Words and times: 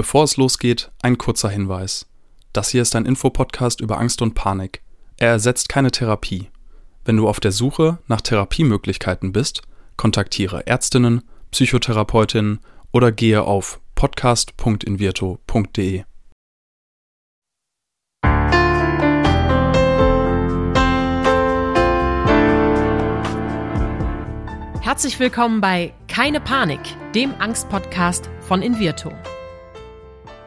Bevor 0.00 0.24
es 0.24 0.38
losgeht, 0.38 0.90
ein 1.02 1.18
kurzer 1.18 1.50
Hinweis. 1.50 2.06
Das 2.54 2.70
hier 2.70 2.80
ist 2.80 2.96
ein 2.96 3.04
Infopodcast 3.04 3.82
über 3.82 3.98
Angst 3.98 4.22
und 4.22 4.32
Panik. 4.32 4.80
Er 5.18 5.28
ersetzt 5.28 5.68
keine 5.68 5.90
Therapie. 5.90 6.48
Wenn 7.04 7.18
du 7.18 7.28
auf 7.28 7.38
der 7.38 7.52
Suche 7.52 7.98
nach 8.06 8.22
Therapiemöglichkeiten 8.22 9.32
bist, 9.32 9.60
kontaktiere 9.98 10.66
Ärztinnen, 10.66 11.20
Psychotherapeutinnen 11.50 12.60
oder 12.92 13.12
gehe 13.12 13.42
auf 13.42 13.78
podcast.invirto.de. 13.94 16.04
Herzlich 24.80 25.20
willkommen 25.20 25.60
bei 25.60 25.92
Keine 26.08 26.40
Panik, 26.40 26.80
dem 27.14 27.34
Angstpodcast 27.38 28.30
von 28.40 28.62
Invirto. 28.62 29.12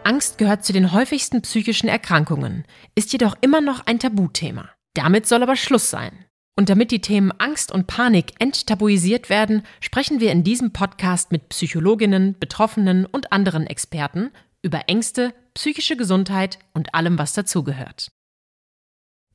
Angst 0.05 0.37
gehört 0.37 0.63
zu 0.65 0.73
den 0.73 0.91
häufigsten 0.91 1.41
psychischen 1.41 1.87
Erkrankungen, 1.87 2.65
ist 2.95 3.13
jedoch 3.13 3.35
immer 3.41 3.61
noch 3.61 3.85
ein 3.85 3.99
Tabuthema. 3.99 4.69
Damit 4.93 5.27
soll 5.27 5.43
aber 5.43 5.55
Schluss 5.55 5.89
sein. 5.89 6.25
Und 6.55 6.69
damit 6.69 6.91
die 6.91 7.01
Themen 7.01 7.31
Angst 7.39 7.71
und 7.71 7.87
Panik 7.87 8.33
enttabuisiert 8.39 9.29
werden, 9.29 9.63
sprechen 9.79 10.19
wir 10.19 10.31
in 10.31 10.43
diesem 10.43 10.71
Podcast 10.71 11.31
mit 11.31 11.49
Psychologinnen, 11.49 12.37
Betroffenen 12.39 13.05
und 13.05 13.31
anderen 13.31 13.65
Experten 13.65 14.31
über 14.61 14.87
Ängste, 14.87 15.33
psychische 15.55 15.97
Gesundheit 15.97 16.59
und 16.73 16.93
allem, 16.93 17.17
was 17.17 17.33
dazugehört. 17.33 18.11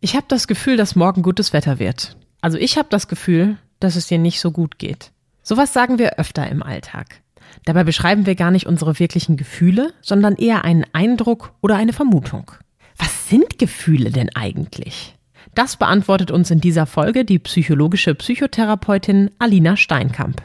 Ich 0.00 0.14
habe 0.14 0.26
das 0.28 0.46
Gefühl, 0.46 0.76
dass 0.76 0.95
morgen 0.95 1.23
gutes 1.23 1.52
Wetter 1.52 1.78
wird. 1.78 2.16
Also 2.40 2.56
ich 2.56 2.78
habe 2.78 2.88
das 2.88 3.09
Gefühl, 3.09 3.59
dass 3.80 3.96
es 3.96 4.06
dir 4.06 4.18
nicht 4.18 4.40
so 4.40 4.52
gut 4.52 4.78
geht. 4.78 5.10
Sowas 5.42 5.73
sagen 5.73 5.98
wir 5.98 6.18
öfter 6.18 6.48
im 6.48 6.62
Alltag. 6.62 7.20
Dabei 7.65 7.84
beschreiben 7.84 8.27
wir 8.27 8.34
gar 8.34 8.51
nicht 8.51 8.66
unsere 8.66 8.98
wirklichen 8.98 9.37
Gefühle, 9.37 9.93
sondern 10.01 10.37
eher 10.37 10.65
einen 10.65 10.84
Eindruck 10.93 11.52
oder 11.61 11.77
eine 11.77 11.93
Vermutung. 11.93 12.52
Was 12.97 13.29
sind 13.29 13.59
Gefühle 13.59 14.10
denn 14.10 14.30
eigentlich? 14.35 15.16
Das 15.55 15.77
beantwortet 15.77 16.30
uns 16.30 16.51
in 16.51 16.60
dieser 16.60 16.87
Folge 16.87 17.24
die 17.24 17.38
psychologische 17.38 18.15
Psychotherapeutin 18.15 19.30
Alina 19.38 19.77
Steinkamp. 19.77 20.43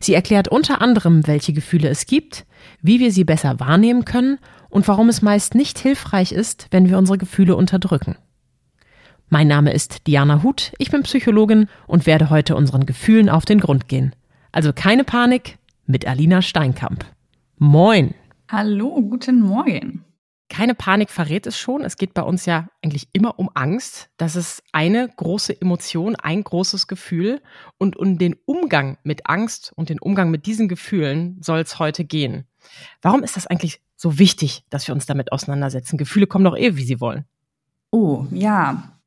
Sie 0.00 0.14
erklärt 0.14 0.48
unter 0.48 0.80
anderem, 0.80 1.26
welche 1.26 1.52
Gefühle 1.52 1.88
es 1.88 2.06
gibt, 2.06 2.44
wie 2.82 3.00
wir 3.00 3.12
sie 3.12 3.24
besser 3.24 3.60
wahrnehmen 3.60 4.04
können 4.04 4.38
und 4.68 4.86
warum 4.88 5.08
es 5.08 5.22
meist 5.22 5.54
nicht 5.54 5.78
hilfreich 5.78 6.32
ist, 6.32 6.68
wenn 6.70 6.88
wir 6.88 6.98
unsere 6.98 7.18
Gefühle 7.18 7.56
unterdrücken. 7.56 8.16
Mein 9.28 9.46
Name 9.46 9.72
ist 9.72 10.06
Diana 10.06 10.42
Huth, 10.42 10.72
ich 10.78 10.90
bin 10.90 11.04
Psychologin 11.04 11.68
und 11.86 12.06
werde 12.06 12.30
heute 12.30 12.56
unseren 12.56 12.86
Gefühlen 12.86 13.28
auf 13.28 13.44
den 13.44 13.60
Grund 13.60 13.88
gehen. 13.88 14.14
Also 14.52 14.72
keine 14.72 15.04
Panik 15.04 15.58
mit 15.90 16.06
Alina 16.06 16.40
Steinkamp. 16.40 17.04
Moin. 17.58 18.14
Hallo, 18.48 19.02
guten 19.02 19.40
Morgen. 19.40 20.04
Keine 20.48 20.74
Panik 20.74 21.10
verrät 21.10 21.46
es 21.46 21.58
schon. 21.58 21.84
Es 21.84 21.96
geht 21.96 22.14
bei 22.14 22.22
uns 22.22 22.46
ja 22.46 22.68
eigentlich 22.82 23.08
immer 23.12 23.38
um 23.38 23.50
Angst. 23.54 24.08
Das 24.16 24.34
ist 24.34 24.62
eine 24.72 25.08
große 25.08 25.60
Emotion, 25.60 26.16
ein 26.16 26.42
großes 26.42 26.86
Gefühl. 26.86 27.40
Und 27.78 27.96
um 27.96 28.18
den 28.18 28.36
Umgang 28.46 28.98
mit 29.04 29.26
Angst 29.26 29.72
und 29.76 29.90
den 29.90 30.00
Umgang 30.00 30.30
mit 30.30 30.46
diesen 30.46 30.68
Gefühlen 30.68 31.38
soll 31.40 31.60
es 31.60 31.78
heute 31.78 32.04
gehen. 32.04 32.46
Warum 33.02 33.22
ist 33.22 33.36
das 33.36 33.46
eigentlich 33.46 33.80
so 33.96 34.18
wichtig, 34.18 34.64
dass 34.70 34.88
wir 34.88 34.94
uns 34.94 35.06
damit 35.06 35.32
auseinandersetzen? 35.32 35.98
Gefühle 35.98 36.26
kommen 36.26 36.44
doch 36.44 36.56
eh, 36.56 36.76
wie 36.76 36.84
sie 36.84 37.00
wollen. 37.00 37.24
Oh, 37.92 38.26
ja. 38.30 38.99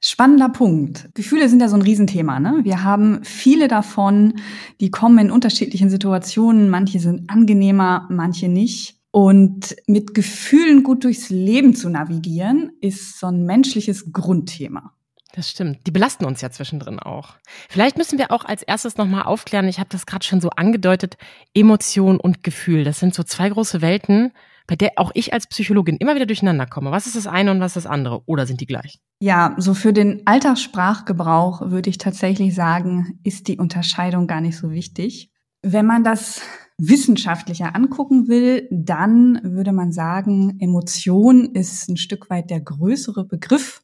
Spannender 0.00 0.48
Punkt. 0.48 1.08
Gefühle 1.14 1.48
sind 1.48 1.60
ja 1.60 1.68
so 1.68 1.76
ein 1.76 1.82
Riesenthema. 1.82 2.40
Ne? 2.40 2.60
Wir 2.62 2.84
haben 2.84 3.24
viele 3.24 3.68
davon, 3.68 4.34
die 4.80 4.90
kommen 4.90 5.18
in 5.18 5.30
unterschiedlichen 5.30 5.90
Situationen. 5.90 6.68
Manche 6.68 7.00
sind 7.00 7.30
angenehmer, 7.30 8.06
manche 8.10 8.48
nicht. 8.48 8.96
Und 9.10 9.74
mit 9.86 10.14
Gefühlen 10.14 10.82
gut 10.82 11.04
durchs 11.04 11.30
Leben 11.30 11.74
zu 11.74 11.88
navigieren, 11.88 12.72
ist 12.80 13.18
so 13.18 13.28
ein 13.28 13.46
menschliches 13.46 14.12
Grundthema. 14.12 14.92
Das 15.36 15.50
stimmt. 15.50 15.86
Die 15.86 15.90
belasten 15.90 16.24
uns 16.24 16.40
ja 16.40 16.50
zwischendrin 16.50 16.98
auch. 16.98 17.34
Vielleicht 17.68 17.98
müssen 17.98 18.18
wir 18.18 18.30
auch 18.30 18.44
als 18.44 18.62
erstes 18.62 18.96
nochmal 18.96 19.24
aufklären, 19.24 19.68
ich 19.68 19.78
habe 19.78 19.90
das 19.90 20.06
gerade 20.06 20.24
schon 20.24 20.40
so 20.40 20.48
angedeutet, 20.50 21.18
Emotion 21.52 22.18
und 22.18 22.42
Gefühl. 22.42 22.84
Das 22.84 23.00
sind 23.00 23.14
so 23.14 23.22
zwei 23.22 23.50
große 23.50 23.82
Welten, 23.82 24.32
bei 24.66 24.76
der 24.76 24.92
auch 24.96 25.10
ich 25.14 25.32
als 25.32 25.46
Psychologin 25.46 25.96
immer 25.96 26.14
wieder 26.14 26.26
durcheinander 26.26 26.66
komme. 26.66 26.90
Was 26.90 27.06
ist 27.06 27.16
das 27.16 27.26
eine 27.26 27.50
und 27.50 27.60
was 27.60 27.76
ist 27.76 27.84
das 27.84 27.90
andere? 27.90 28.22
Oder 28.26 28.46
sind 28.46 28.60
die 28.60 28.66
gleich? 28.66 29.00
Ja, 29.20 29.54
so 29.58 29.74
für 29.74 29.92
den 29.92 30.26
Alltagssprachgebrauch 30.26 31.70
würde 31.70 31.90
ich 31.90 31.98
tatsächlich 31.98 32.54
sagen, 32.54 33.18
ist 33.22 33.48
die 33.48 33.58
Unterscheidung 33.58 34.26
gar 34.26 34.40
nicht 34.40 34.56
so 34.56 34.70
wichtig. 34.70 35.30
Wenn 35.62 35.86
man 35.86 36.04
das 36.04 36.42
wissenschaftlicher 36.78 37.74
angucken 37.74 38.28
will, 38.28 38.68
dann 38.70 39.40
würde 39.42 39.72
man 39.72 39.92
sagen, 39.92 40.58
Emotion 40.60 41.54
ist 41.54 41.88
ein 41.88 41.96
Stück 41.96 42.28
weit 42.28 42.50
der 42.50 42.60
größere 42.60 43.24
Begriff. 43.24 43.82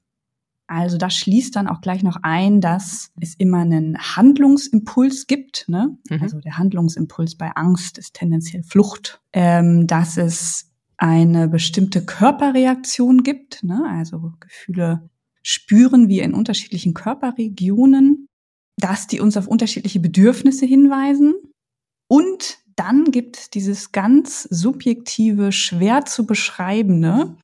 Also 0.67 0.97
das 0.97 1.15
schließt 1.17 1.57
dann 1.57 1.69
auch 1.69 1.81
gleich 1.81 2.03
noch 2.03 2.19
ein, 2.23 2.61
dass 2.61 3.11
es 3.21 3.35
immer 3.35 3.59
einen 3.59 3.99
Handlungsimpuls 3.99 5.27
gibt. 5.27 5.69
Ne? 5.69 5.99
Mhm. 6.09 6.23
Also 6.23 6.41
der 6.41 6.59
Handlungsimpuls 6.59 7.37
bei 7.37 7.51
Angst 7.55 7.99
ist 7.99 8.15
tendenziell 8.15 8.63
Flucht. 8.63 9.21
Ähm, 9.33 9.87
dass 9.87 10.17
es 10.17 10.72
eine 11.03 11.49
bestimmte 11.49 12.07
Körperreaktion 12.07 13.25
gibt, 13.25 13.65
ne? 13.65 13.85
also 13.89 14.35
Gefühle 14.39 15.11
spüren 15.43 16.09
wir 16.09 16.23
in 16.23 16.33
unterschiedlichen 16.33 16.95
Körperregionen, 16.95 18.29
dass 18.77 19.09
die 19.09 19.19
uns 19.19 19.37
auf 19.37 19.49
unterschiedliche 19.49 19.99
Bedürfnisse 19.99 20.65
hinweisen. 20.65 21.35
Und 22.07 22.61
dann 22.77 23.07
gibt 23.07 23.55
dieses 23.55 23.91
ganz 23.91 24.45
subjektive, 24.45 25.51
schwer 25.51 26.05
zu 26.05 26.25
beschreibende, 26.25 27.37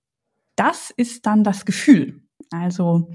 das 0.55 0.93
ist 0.97 1.27
dann 1.27 1.43
das 1.43 1.65
Gefühl. 1.65 2.23
Also 2.51 3.11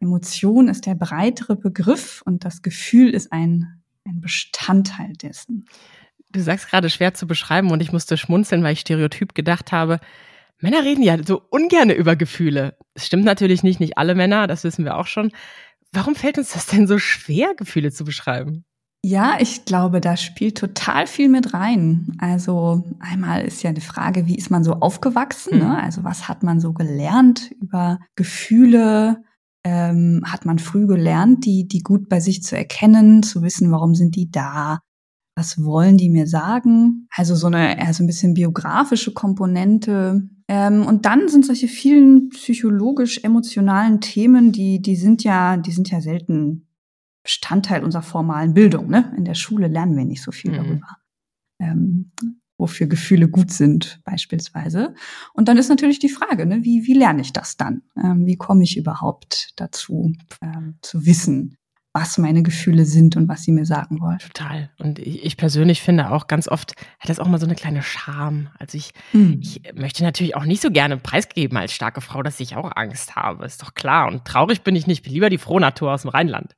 Emotion 0.00 0.68
ist 0.68 0.84
der 0.84 0.96
breitere 0.96 1.56
Begriff 1.56 2.22
und 2.26 2.44
das 2.44 2.60
Gefühl 2.60 3.14
ist 3.14 3.32
ein, 3.32 3.82
ein 4.04 4.20
Bestandteil 4.20 5.14
dessen. 5.14 5.64
Du 6.30 6.40
sagst 6.40 6.68
gerade 6.68 6.90
schwer 6.90 7.14
zu 7.14 7.26
beschreiben 7.26 7.70
und 7.70 7.80
ich 7.80 7.92
musste 7.92 8.16
schmunzeln, 8.16 8.62
weil 8.62 8.74
ich 8.74 8.80
stereotyp 8.80 9.34
gedacht 9.34 9.72
habe, 9.72 9.98
Männer 10.60 10.84
reden 10.84 11.02
ja 11.02 11.16
so 11.24 11.42
ungerne 11.50 11.94
über 11.94 12.16
Gefühle. 12.16 12.76
Das 12.94 13.06
stimmt 13.06 13.24
natürlich 13.24 13.62
nicht, 13.62 13.80
nicht 13.80 13.96
alle 13.96 14.14
Männer, 14.14 14.46
das 14.46 14.64
wissen 14.64 14.84
wir 14.84 14.96
auch 14.96 15.06
schon. 15.06 15.30
Warum 15.92 16.14
fällt 16.14 16.36
uns 16.36 16.52
das 16.52 16.66
denn 16.66 16.86
so 16.86 16.98
schwer, 16.98 17.54
Gefühle 17.54 17.92
zu 17.92 18.04
beschreiben? 18.04 18.64
Ja, 19.04 19.36
ich 19.38 19.64
glaube, 19.64 20.00
da 20.00 20.16
spielt 20.16 20.58
total 20.58 21.06
viel 21.06 21.28
mit 21.28 21.54
rein. 21.54 22.16
Also 22.18 22.84
einmal 22.98 23.42
ist 23.42 23.62
ja 23.62 23.72
die 23.72 23.80
Frage, 23.80 24.26
wie 24.26 24.36
ist 24.36 24.50
man 24.50 24.64
so 24.64 24.74
aufgewachsen? 24.74 25.58
Mhm. 25.58 25.64
Ne? 25.64 25.82
Also 25.82 26.02
was 26.02 26.28
hat 26.28 26.42
man 26.42 26.60
so 26.60 26.72
gelernt 26.72 27.52
über 27.60 28.00
Gefühle? 28.16 29.22
Ähm, 29.64 30.22
hat 30.24 30.44
man 30.46 30.58
früh 30.58 30.86
gelernt, 30.86 31.44
die, 31.44 31.68
die 31.68 31.80
gut 31.80 32.08
bei 32.08 32.20
sich 32.20 32.42
zu 32.42 32.56
erkennen, 32.56 33.22
zu 33.22 33.42
wissen, 33.42 33.70
warum 33.70 33.94
sind 33.94 34.16
die 34.16 34.30
da? 34.30 34.80
Was 35.38 35.64
wollen 35.64 35.96
die 35.96 36.10
mir 36.10 36.26
sagen? 36.26 37.06
Also 37.14 37.36
so 37.36 37.46
eine 37.46 37.78
eher 37.78 37.94
so 37.94 38.02
ein 38.02 38.08
bisschen 38.08 38.34
biografische 38.34 39.12
Komponente. 39.12 40.28
Ähm, 40.48 40.84
und 40.84 41.06
dann 41.06 41.28
sind 41.28 41.46
solche 41.46 41.68
vielen 41.68 42.30
psychologisch-emotionalen 42.30 44.00
Themen, 44.00 44.50
die, 44.50 44.82
die 44.82 44.96
sind 44.96 45.22
ja, 45.22 45.56
die 45.56 45.70
sind 45.70 45.90
ja 45.92 46.00
selten 46.00 46.66
Bestandteil 47.22 47.84
unserer 47.84 48.02
formalen 48.02 48.52
Bildung. 48.52 48.88
Ne? 48.88 49.14
In 49.16 49.24
der 49.24 49.34
Schule 49.34 49.68
lernen 49.68 49.96
wir 49.96 50.04
nicht 50.04 50.22
so 50.22 50.32
viel 50.32 50.50
mhm. 50.50 50.56
darüber. 50.56 50.88
Ähm, 51.60 52.10
wofür 52.58 52.88
Gefühle 52.88 53.28
gut 53.28 53.52
sind, 53.52 54.00
beispielsweise. 54.02 54.94
Und 55.34 55.46
dann 55.46 55.56
ist 55.56 55.68
natürlich 55.68 56.00
die 56.00 56.08
Frage, 56.08 56.46
ne, 56.46 56.64
wie, 56.64 56.88
wie 56.88 56.94
lerne 56.94 57.20
ich 57.20 57.32
das 57.32 57.56
dann? 57.56 57.82
Ähm, 57.96 58.26
wie 58.26 58.36
komme 58.36 58.64
ich 58.64 58.76
überhaupt 58.76 59.52
dazu, 59.54 60.12
ähm, 60.42 60.78
zu 60.82 61.06
wissen, 61.06 61.56
was 61.92 62.18
meine 62.18 62.42
Gefühle 62.42 62.84
sind 62.84 63.16
und 63.16 63.28
was 63.28 63.42
sie 63.42 63.52
mir 63.52 63.64
sagen 63.64 64.00
wollen. 64.00 64.18
Total. 64.18 64.70
Und 64.78 64.98
ich, 64.98 65.24
ich 65.24 65.36
persönlich 65.36 65.82
finde 65.82 66.10
auch 66.10 66.26
ganz 66.26 66.46
oft 66.46 66.72
hat 66.98 67.08
das 67.08 67.18
auch 67.18 67.26
mal 67.26 67.40
so 67.40 67.46
eine 67.46 67.54
kleine 67.54 67.82
Scham. 67.82 68.48
Also 68.58 68.76
ich, 68.76 68.92
mhm. 69.12 69.40
ich 69.42 69.62
möchte 69.74 70.04
natürlich 70.04 70.36
auch 70.36 70.44
nicht 70.44 70.62
so 70.62 70.70
gerne 70.70 70.96
preisgeben 70.98 71.56
als 71.56 71.72
starke 71.72 72.00
Frau, 72.00 72.22
dass 72.22 72.40
ich 72.40 72.56
auch 72.56 72.70
Angst 72.74 73.16
habe. 73.16 73.44
Ist 73.46 73.62
doch 73.62 73.74
klar. 73.74 74.08
Und 74.08 74.24
traurig 74.24 74.62
bin 74.62 74.76
ich 74.76 74.86
nicht. 74.86 74.98
Ich 74.98 75.02
bin 75.02 75.12
lieber 75.12 75.30
die 75.30 75.38
Frohnatur 75.38 75.92
aus 75.92 76.02
dem 76.02 76.10
Rheinland. 76.10 76.54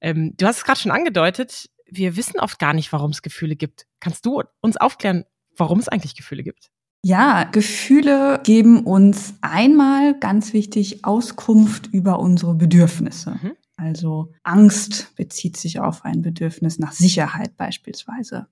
Ähm, 0.00 0.34
du 0.36 0.46
hast 0.46 0.58
es 0.58 0.64
gerade 0.64 0.80
schon 0.80 0.92
angedeutet. 0.92 1.70
Wir 1.88 2.16
wissen 2.16 2.40
oft 2.40 2.58
gar 2.58 2.74
nicht, 2.74 2.92
warum 2.92 3.12
es 3.12 3.22
Gefühle 3.22 3.56
gibt. 3.56 3.86
Kannst 4.00 4.26
du 4.26 4.42
uns 4.60 4.76
aufklären, 4.76 5.24
warum 5.56 5.78
es 5.78 5.88
eigentlich 5.88 6.16
Gefühle 6.16 6.42
gibt? 6.42 6.70
Ja, 7.02 7.44
Gefühle 7.44 8.40
geben 8.42 8.84
uns 8.84 9.34
einmal 9.40 10.18
ganz 10.18 10.52
wichtig 10.52 11.04
Auskunft 11.04 11.86
über 11.86 12.18
unsere 12.18 12.54
Bedürfnisse. 12.54 13.38
Mhm. 13.40 13.52
Also 13.76 14.32
Angst 14.42 15.14
bezieht 15.16 15.56
sich 15.56 15.80
auf 15.80 16.04
ein 16.04 16.22
Bedürfnis 16.22 16.78
nach 16.78 16.92
Sicherheit 16.92 17.56
beispielsweise. 17.56 18.46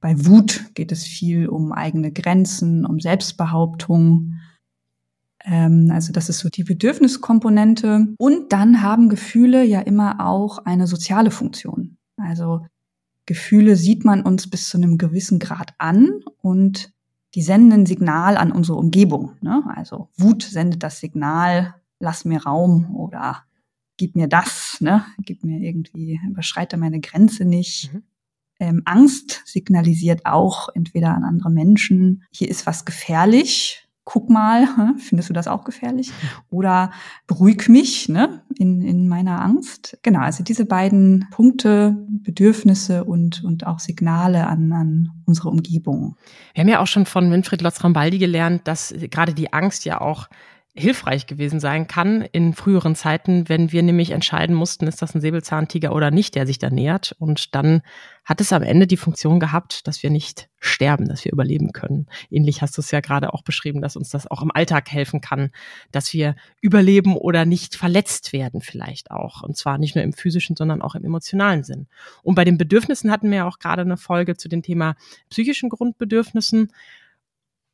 Bei 0.00 0.26
Wut 0.26 0.74
geht 0.74 0.92
es 0.92 1.04
viel 1.04 1.48
um 1.48 1.72
eigene 1.72 2.12
Grenzen, 2.12 2.84
um 2.84 3.00
Selbstbehauptung. 3.00 4.34
Ähm, 5.44 5.90
also 5.92 6.12
das 6.12 6.28
ist 6.28 6.40
so 6.40 6.48
die 6.48 6.64
Bedürfniskomponente. 6.64 8.08
Und 8.18 8.52
dann 8.52 8.82
haben 8.82 9.08
Gefühle 9.08 9.64
ja 9.64 9.80
immer 9.80 10.26
auch 10.26 10.58
eine 10.58 10.86
soziale 10.86 11.30
Funktion. 11.30 11.96
Also 12.16 12.66
Gefühle 13.26 13.76
sieht 13.76 14.04
man 14.04 14.22
uns 14.22 14.50
bis 14.50 14.68
zu 14.68 14.76
einem 14.76 14.98
gewissen 14.98 15.38
Grad 15.38 15.72
an 15.78 16.20
und 16.40 16.92
die 17.34 17.42
senden 17.42 17.72
ein 17.72 17.86
Signal 17.86 18.36
an 18.36 18.52
unsere 18.52 18.76
Umgebung. 18.76 19.36
Ne? 19.40 19.62
Also 19.74 20.08
Wut 20.16 20.42
sendet 20.42 20.82
das 20.82 21.00
Signal, 21.00 21.74
lass 21.98 22.24
mir 22.24 22.42
Raum 22.42 22.94
oder 22.96 23.44
gib 23.96 24.16
mir 24.16 24.28
das, 24.28 24.78
ne? 24.80 25.04
gib 25.18 25.44
mir 25.44 25.60
irgendwie, 25.60 26.20
überschreite 26.28 26.76
meine 26.76 27.00
Grenze 27.00 27.44
nicht. 27.44 27.92
Mhm. 27.92 28.02
Ähm, 28.60 28.82
Angst 28.84 29.42
signalisiert 29.44 30.24
auch 30.24 30.68
entweder 30.74 31.14
an 31.14 31.24
andere 31.24 31.50
Menschen, 31.50 32.24
hier 32.30 32.48
ist 32.48 32.66
was 32.66 32.84
gefährlich, 32.84 33.88
guck 34.04 34.30
mal, 34.30 34.66
findest 34.98 35.30
du 35.30 35.32
das 35.32 35.48
auch 35.48 35.64
gefährlich? 35.64 36.10
Oder 36.50 36.90
beruhig 37.26 37.68
mich 37.68 38.08
ne, 38.08 38.42
in, 38.58 38.82
in 38.82 39.08
meiner 39.08 39.40
Angst. 39.40 39.98
Genau, 40.02 40.20
also 40.20 40.42
diese 40.42 40.66
beiden 40.66 41.26
Punkte, 41.30 41.96
Bedürfnisse 42.08 43.04
und, 43.04 43.44
und 43.44 43.66
auch 43.66 43.78
Signale 43.78 44.46
an, 44.46 44.72
an 44.72 45.10
unsere 45.24 45.48
Umgebung. 45.48 46.16
Wir 46.54 46.62
haben 46.62 46.68
ja 46.68 46.80
auch 46.80 46.86
schon 46.86 47.06
von 47.06 47.30
Winfried 47.30 47.62
Lotz-Rambaldi 47.62 48.18
gelernt, 48.18 48.62
dass 48.66 48.94
gerade 49.10 49.34
die 49.34 49.52
Angst 49.52 49.84
ja 49.84 50.00
auch 50.00 50.28
hilfreich 50.74 51.26
gewesen 51.26 51.60
sein 51.60 51.86
kann 51.86 52.22
in 52.22 52.54
früheren 52.54 52.94
Zeiten, 52.94 53.48
wenn 53.50 53.72
wir 53.72 53.82
nämlich 53.82 54.10
entscheiden 54.10 54.56
mussten, 54.56 54.86
ist 54.86 55.02
das 55.02 55.14
ein 55.14 55.20
Säbelzahntiger 55.20 55.94
oder 55.94 56.10
nicht, 56.10 56.34
der 56.34 56.46
sich 56.46 56.58
da 56.58 56.70
nähert. 56.70 57.14
Und 57.18 57.54
dann 57.54 57.82
hat 58.24 58.40
es 58.40 58.54
am 58.54 58.62
Ende 58.62 58.86
die 58.86 58.96
Funktion 58.96 59.38
gehabt, 59.38 59.86
dass 59.86 60.02
wir 60.02 60.08
nicht 60.08 60.48
sterben, 60.60 61.08
dass 61.08 61.26
wir 61.26 61.32
überleben 61.32 61.72
können. 61.72 62.06
Ähnlich 62.30 62.62
hast 62.62 62.78
du 62.78 62.80
es 62.80 62.90
ja 62.90 63.00
gerade 63.00 63.34
auch 63.34 63.42
beschrieben, 63.42 63.82
dass 63.82 63.96
uns 63.96 64.08
das 64.08 64.26
auch 64.26 64.40
im 64.40 64.50
Alltag 64.50 64.90
helfen 64.90 65.20
kann, 65.20 65.50
dass 65.90 66.14
wir 66.14 66.36
überleben 66.62 67.16
oder 67.16 67.44
nicht 67.44 67.76
verletzt 67.76 68.32
werden 68.32 68.62
vielleicht 68.62 69.10
auch. 69.10 69.42
Und 69.42 69.58
zwar 69.58 69.76
nicht 69.76 69.94
nur 69.94 70.04
im 70.04 70.14
physischen, 70.14 70.56
sondern 70.56 70.80
auch 70.80 70.94
im 70.94 71.04
emotionalen 71.04 71.64
Sinn. 71.64 71.86
Und 72.22 72.34
bei 72.34 72.44
den 72.44 72.56
Bedürfnissen 72.56 73.10
hatten 73.10 73.30
wir 73.30 73.38
ja 73.38 73.48
auch 73.48 73.58
gerade 73.58 73.82
eine 73.82 73.98
Folge 73.98 74.38
zu 74.38 74.48
dem 74.48 74.62
Thema 74.62 74.94
psychischen 75.28 75.68
Grundbedürfnissen. 75.68 76.72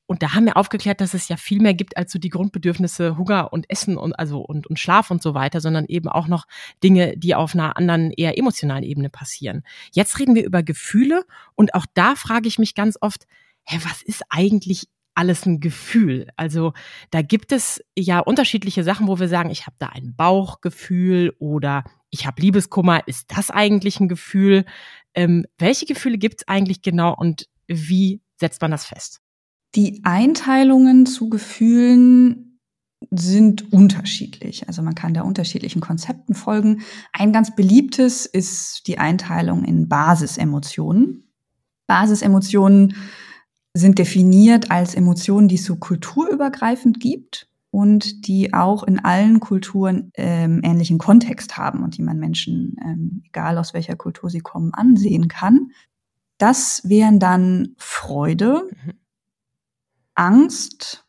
Und 0.09 0.23
da 0.23 0.35
haben 0.35 0.47
wir 0.47 0.57
aufgeklärt, 0.57 1.03
dass 1.03 1.13
es 1.13 1.29
ja 1.29 1.37
viel 1.37 1.61
mehr 1.61 1.75
gibt 1.75 1.99
als 1.99 2.11
so 2.11 2.19
die 2.19 2.31
Grundbedürfnisse 2.31 3.19
Hunger 3.19 3.53
und 3.53 3.69
Essen 3.69 3.99
und 3.99 4.15
also 4.15 4.41
und, 4.41 4.67
und 4.67 4.79
Schlaf 4.79 5.11
und 5.11 5.23
so 5.23 5.35
weiter, 5.35 5.61
sondern 5.61 5.85
eben 5.85 6.09
auch 6.09 6.29
noch 6.29 6.47
Dinge, 6.83 7.15
die 7.19 7.35
auf 7.35 7.55
einer 7.55 7.77
anderen, 7.77 8.11
eher 8.13 8.39
emotionalen 8.39 8.85
Ebene 8.85 9.11
passieren. 9.11 9.65
Jetzt 9.93 10.19
reden 10.19 10.35
wir 10.35 10.47
über 10.47 10.63
Gefühle 10.63 11.27
und 11.57 11.75
auch 11.75 11.85
da 11.93 12.17
frage 12.17 12.49
ich 12.49 12.59
mich 12.59 12.75
ganz 12.75 12.97
oft, 12.99 13.27
hä, 13.65 13.79
was 13.85 14.01
ist 14.01 14.23
eigentlich 14.31 14.89
alles 15.15 15.45
ein 15.45 15.61
Gefühl? 15.61 16.29
Also 16.37 16.73
da 17.11 17.21
gibt 17.21 17.53
es 17.53 17.85
ja 17.95 18.21
unterschiedliche 18.21 18.85
Sachen, 18.85 19.09
wo 19.09 19.21
wir 19.21 19.29
sagen, 19.29 19.51
ich 19.51 19.67
habe 19.67 19.77
da 19.79 19.89
ein 19.89 20.15
Bauchgefühl 20.17 21.35
oder 21.39 21.85
ich 22.09 22.27
habe 22.27 22.41
Liebeskummer. 22.41 23.07
Ist 23.07 23.27
das 23.37 23.51
eigentlich 23.51 24.01
ein 24.01 24.09
Gefühl? 24.09 24.65
Ähm, 25.13 25.45
welche 25.59 25.85
Gefühle 25.85 26.17
gibt 26.17 26.41
es 26.41 26.49
eigentlich 26.49 26.81
genau 26.81 27.15
und 27.15 27.47
wie 27.67 28.23
setzt 28.37 28.63
man 28.63 28.71
das 28.71 28.87
fest? 28.87 29.21
Die 29.75 30.01
Einteilungen 30.05 31.07
zu 31.07 31.29
Gefühlen 31.29 32.49
sind 33.11 33.73
unterschiedlich. 33.73 34.67
Also 34.67 34.83
man 34.83 34.95
kann 34.95 35.15
da 35.15 35.23
unterschiedlichen 35.23 35.81
Konzepten 35.81 36.35
folgen. 36.35 36.83
Ein 37.13 37.33
ganz 37.33 37.55
beliebtes 37.55 38.27
ist 38.27 38.87
die 38.87 38.99
Einteilung 38.99 39.65
in 39.65 39.89
Basisemotionen. 39.89 41.25
Basisemotionen 41.87 42.95
sind 43.75 43.99
definiert 43.99 44.71
als 44.71 44.95
Emotionen, 44.95 45.49
die 45.49 45.55
es 45.55 45.65
so 45.65 45.77
kulturübergreifend 45.77 47.01
gibt 47.01 47.49
und 47.71 48.27
die 48.27 48.55
auch 48.55 48.83
in 48.83 48.99
allen 48.99 49.41
Kulturen 49.41 50.11
ähm, 50.15 50.61
ähnlichen 50.65 50.99
Kontext 50.99 51.57
haben 51.57 51.85
und 51.85 51.97
die 51.97 52.03
man 52.03 52.19
Menschen, 52.19 52.77
ähm, 52.85 53.23
egal 53.27 53.59
aus 53.59 53.75
welcher 53.75 53.97
Kultur 53.97 54.31
sie 54.31 54.41
kommen, 54.41 54.75
ansehen 54.75 55.29
kann. 55.29 55.71
Das 56.39 56.83
wären 56.85 57.19
dann 57.19 57.75
Freude, 57.77 58.69
mhm. 58.85 58.93
Angst, 60.19 61.07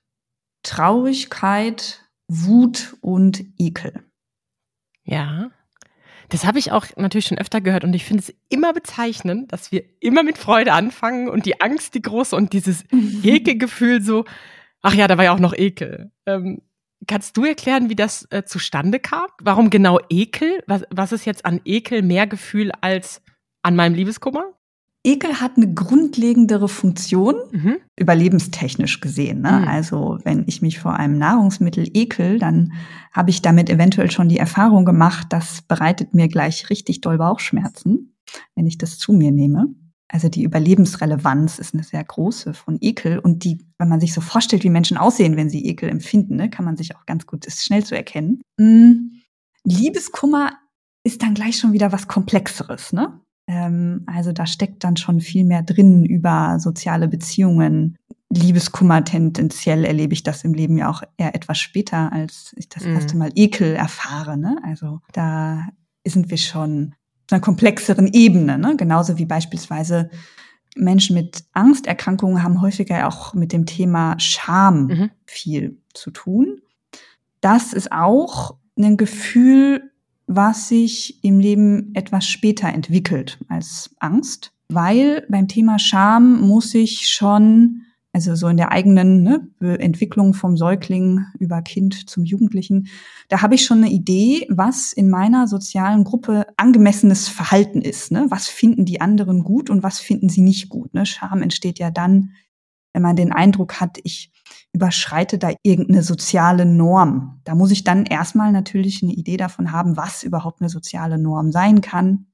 Traurigkeit, 0.64 2.06
Wut 2.28 2.96
und 3.02 3.44
Ekel. 3.58 4.04
Ja. 5.04 5.50
Das 6.30 6.46
habe 6.46 6.60
ich 6.60 6.72
auch 6.72 6.86
natürlich 6.96 7.26
schon 7.26 7.40
öfter 7.40 7.60
gehört 7.60 7.84
und 7.84 7.96
ich 7.96 8.06
finde 8.06 8.22
es 8.22 8.36
immer 8.50 8.72
bezeichnend, 8.72 9.52
dass 9.52 9.72
wir 9.72 9.84
immer 10.00 10.22
mit 10.22 10.38
Freude 10.38 10.74
anfangen 10.74 11.28
und 11.28 11.48
die 11.48 11.60
Angst 11.60 11.96
die 11.96 12.04
große 12.04 12.36
und 12.36 12.54
dieses 12.54 12.84
Ekelgefühl 13.24 14.04
so, 14.04 14.26
ach 14.84 14.94
ja, 14.94 15.08
da 15.08 15.18
war 15.18 15.26
ja 15.26 15.34
auch 15.34 15.40
noch 15.40 15.56
Ekel. 15.56 16.12
Ähm, 16.28 16.62
kannst 17.08 17.36
du 17.36 17.46
erklären, 17.46 17.90
wie 17.90 17.96
das 17.96 18.28
äh, 18.30 18.44
zustande 18.44 19.00
kam? 19.00 19.28
Warum 19.42 19.72
genau 19.72 20.00
Ekel? 20.10 20.64
Was, 20.68 20.84
was 20.92 21.14
ist 21.14 21.26
jetzt 21.26 21.48
an 21.48 21.62
Ekel 21.66 22.04
mehr 22.04 22.28
Gefühl 22.28 22.72
als 22.82 23.24
an 23.64 23.76
meinem 23.76 23.96
Liebeskummer? 23.96 24.54
Ekel 25.06 25.40
hat 25.40 25.54
eine 25.56 25.74
grundlegendere 25.74 26.68
Funktion, 26.68 27.36
mhm. 27.52 27.78
überlebenstechnisch 27.98 29.00
gesehen. 29.00 29.42
Ne? 29.42 29.62
Mhm. 29.62 29.68
Also 29.68 30.20
wenn 30.24 30.44
ich 30.48 30.62
mich 30.62 30.80
vor 30.80 30.94
einem 30.94 31.18
Nahrungsmittel 31.18 31.90
ekel, 31.94 32.38
dann 32.38 32.74
habe 33.12 33.30
ich 33.30 33.42
damit 33.42 33.70
eventuell 33.70 34.12
schon 34.12 34.30
die 34.30 34.38
Erfahrung 34.38 34.86
gemacht, 34.86 35.28
das 35.30 35.62
bereitet 35.62 36.14
mir 36.14 36.28
gleich 36.28 36.70
richtig 36.70 37.02
doll 37.02 37.18
Bauchschmerzen, 37.18 38.18
wenn 38.56 38.68
ich 38.68 38.78
das 38.78 38.98
zu 38.98 39.14
mir 39.14 39.32
nehme. 39.32 39.68
Also 40.12 40.28
die 40.28 40.44
Überlebensrelevanz 40.44 41.60
ist 41.60 41.76
eine 41.76 41.84
sehr 41.84 42.04
große 42.04 42.54
von 42.54 42.78
Ekel 42.82 43.20
und 43.20 43.44
die, 43.44 43.60
wenn 43.78 43.90
man 43.90 44.00
sich 44.00 44.14
so 44.14 44.22
vorstellt, 44.22 44.64
wie 44.64 44.70
Menschen 44.70 44.98
aussehen, 44.98 45.38
wenn 45.38 45.52
sie 45.52 45.66
Ekel 45.66 45.88
empfinden, 45.88 46.36
ne, 46.36 46.50
kann 46.50 46.66
man 46.66 46.78
sich 46.78 46.96
auch 46.96 47.06
ganz 47.06 47.26
gut, 47.28 47.46
ist 47.46 47.64
schnell 47.64 47.86
zu 47.86 47.96
erkennen. 47.96 48.42
Mhm. 48.58 49.22
Liebeskummer 49.64 50.54
ist 51.04 51.22
dann 51.22 51.36
gleich 51.36 51.58
schon 51.58 51.74
wieder 51.74 51.92
was 51.92 52.08
Komplexeres, 52.08 52.92
ne? 52.92 53.22
Ähm, 53.50 54.04
also 54.06 54.32
da 54.32 54.46
steckt 54.46 54.84
dann 54.84 54.96
schon 54.96 55.20
viel 55.20 55.44
mehr 55.44 55.64
drin 55.64 56.06
über 56.06 56.60
soziale 56.60 57.08
Beziehungen. 57.08 57.98
Liebeskummer 58.32 59.04
tendenziell 59.04 59.86
erlebe 59.86 60.14
ich 60.14 60.22
das 60.22 60.44
im 60.44 60.54
Leben 60.54 60.78
ja 60.78 60.88
auch 60.90 61.02
eher 61.18 61.34
etwas 61.34 61.58
später, 61.58 62.14
als 62.14 62.54
ich 62.58 62.70
das 62.70 62.86
mhm. 62.86 62.94
erste 62.94 63.18
Mal 63.18 63.32
Ekel 63.34 63.76
erfahre. 63.76 64.38
Ne? 64.38 64.56
Also 64.64 65.02
da 65.14 65.68
sind 66.06 66.30
wir 66.30 66.38
schon 66.38 66.94
auf 67.26 67.34
einer 67.34 67.42
komplexeren 67.42 68.08
Ebene, 68.14 68.60
ne? 68.60 68.76
genauso 68.78 69.18
wie 69.18 69.26
beispielsweise 69.26 70.12
Menschen 70.76 71.16
mit 71.16 71.44
Angsterkrankungen 71.54 72.44
haben 72.44 72.62
häufiger 72.62 73.08
auch 73.08 73.34
mit 73.34 73.52
dem 73.52 73.66
Thema 73.66 74.20
Scham 74.20 74.86
mhm. 74.86 75.10
viel 75.26 75.82
zu 75.96 76.12
tun. 76.12 76.62
Das 77.42 77.74
ist 77.74 77.92
auch 77.92 78.58
ein 78.78 78.96
Gefühl, 78.96 79.92
was 80.30 80.70
sich 80.70 81.24
im 81.24 81.40
Leben 81.40 81.90
etwas 81.96 82.28
später 82.28 82.70
entwickelt 82.70 83.40
als 83.50 83.96
Angst, 84.00 84.54
weil 84.68 85.26
beim 85.28 85.48
Thema 85.48 85.80
Scham 85.80 86.40
muss 86.40 86.76
ich 86.76 87.10
schon, 87.10 87.82
also 88.14 88.36
so 88.36 88.48
in 88.48 88.58
der 88.58 88.72
eigenen 88.72 89.24
ne, 89.24 89.80
Entwicklung 89.80 90.36
vom 90.36 90.56
Säugling 90.56 91.26
über 91.40 91.64
Kind 91.64 92.08
zum 92.08 92.26
Jugendlichen, 92.26 92.90
da 93.30 93.42
habe 93.42 93.56
ich 93.56 93.66
schon 93.66 93.80
eine 93.80 93.90
Idee, 93.90 94.46
was 94.50 94.94
in 94.94 95.10
meiner 95.10 95.48
sozialen 95.48 96.04
Gruppe 96.04 96.46
angemessenes 96.58 97.28
Verhalten 97.28 97.82
ist. 97.82 98.12
Ne? 98.12 98.28
Was 98.30 98.48
finden 98.48 98.86
die 98.86 99.02
anderen 99.02 99.44
gut 99.44 99.72
und 99.72 99.82
was 99.82 100.00
finden 100.00 100.30
sie 100.30 100.42
nicht 100.42 100.70
gut? 100.70 100.94
Ne? 100.94 101.08
Scham 101.08 101.42
entsteht 101.42 101.80
ja 101.80 101.90
dann, 101.90 102.34
wenn 102.94 103.02
man 103.02 103.16
den 103.16 103.32
Eindruck 103.32 103.82
hat, 103.82 103.98
ich 104.04 104.32
überschreite 104.74 105.38
da 105.38 105.52
irgendeine 105.64 106.04
soziale 106.04 106.66
Norm. 106.66 107.42
Da 107.44 107.56
muss 107.56 107.72
ich 107.72 107.84
dann 107.84 108.06
erstmal 108.06 108.52
natürlich 108.52 109.02
eine 109.02 109.14
Idee 109.14 109.38
davon 109.38 109.72
haben, 109.72 109.98
was 109.98 110.24
überhaupt 110.24 110.62
eine 110.62 110.70
soziale 110.70 111.18
Norm 111.18 111.52
sein 111.52 111.82
kann. 111.82 112.28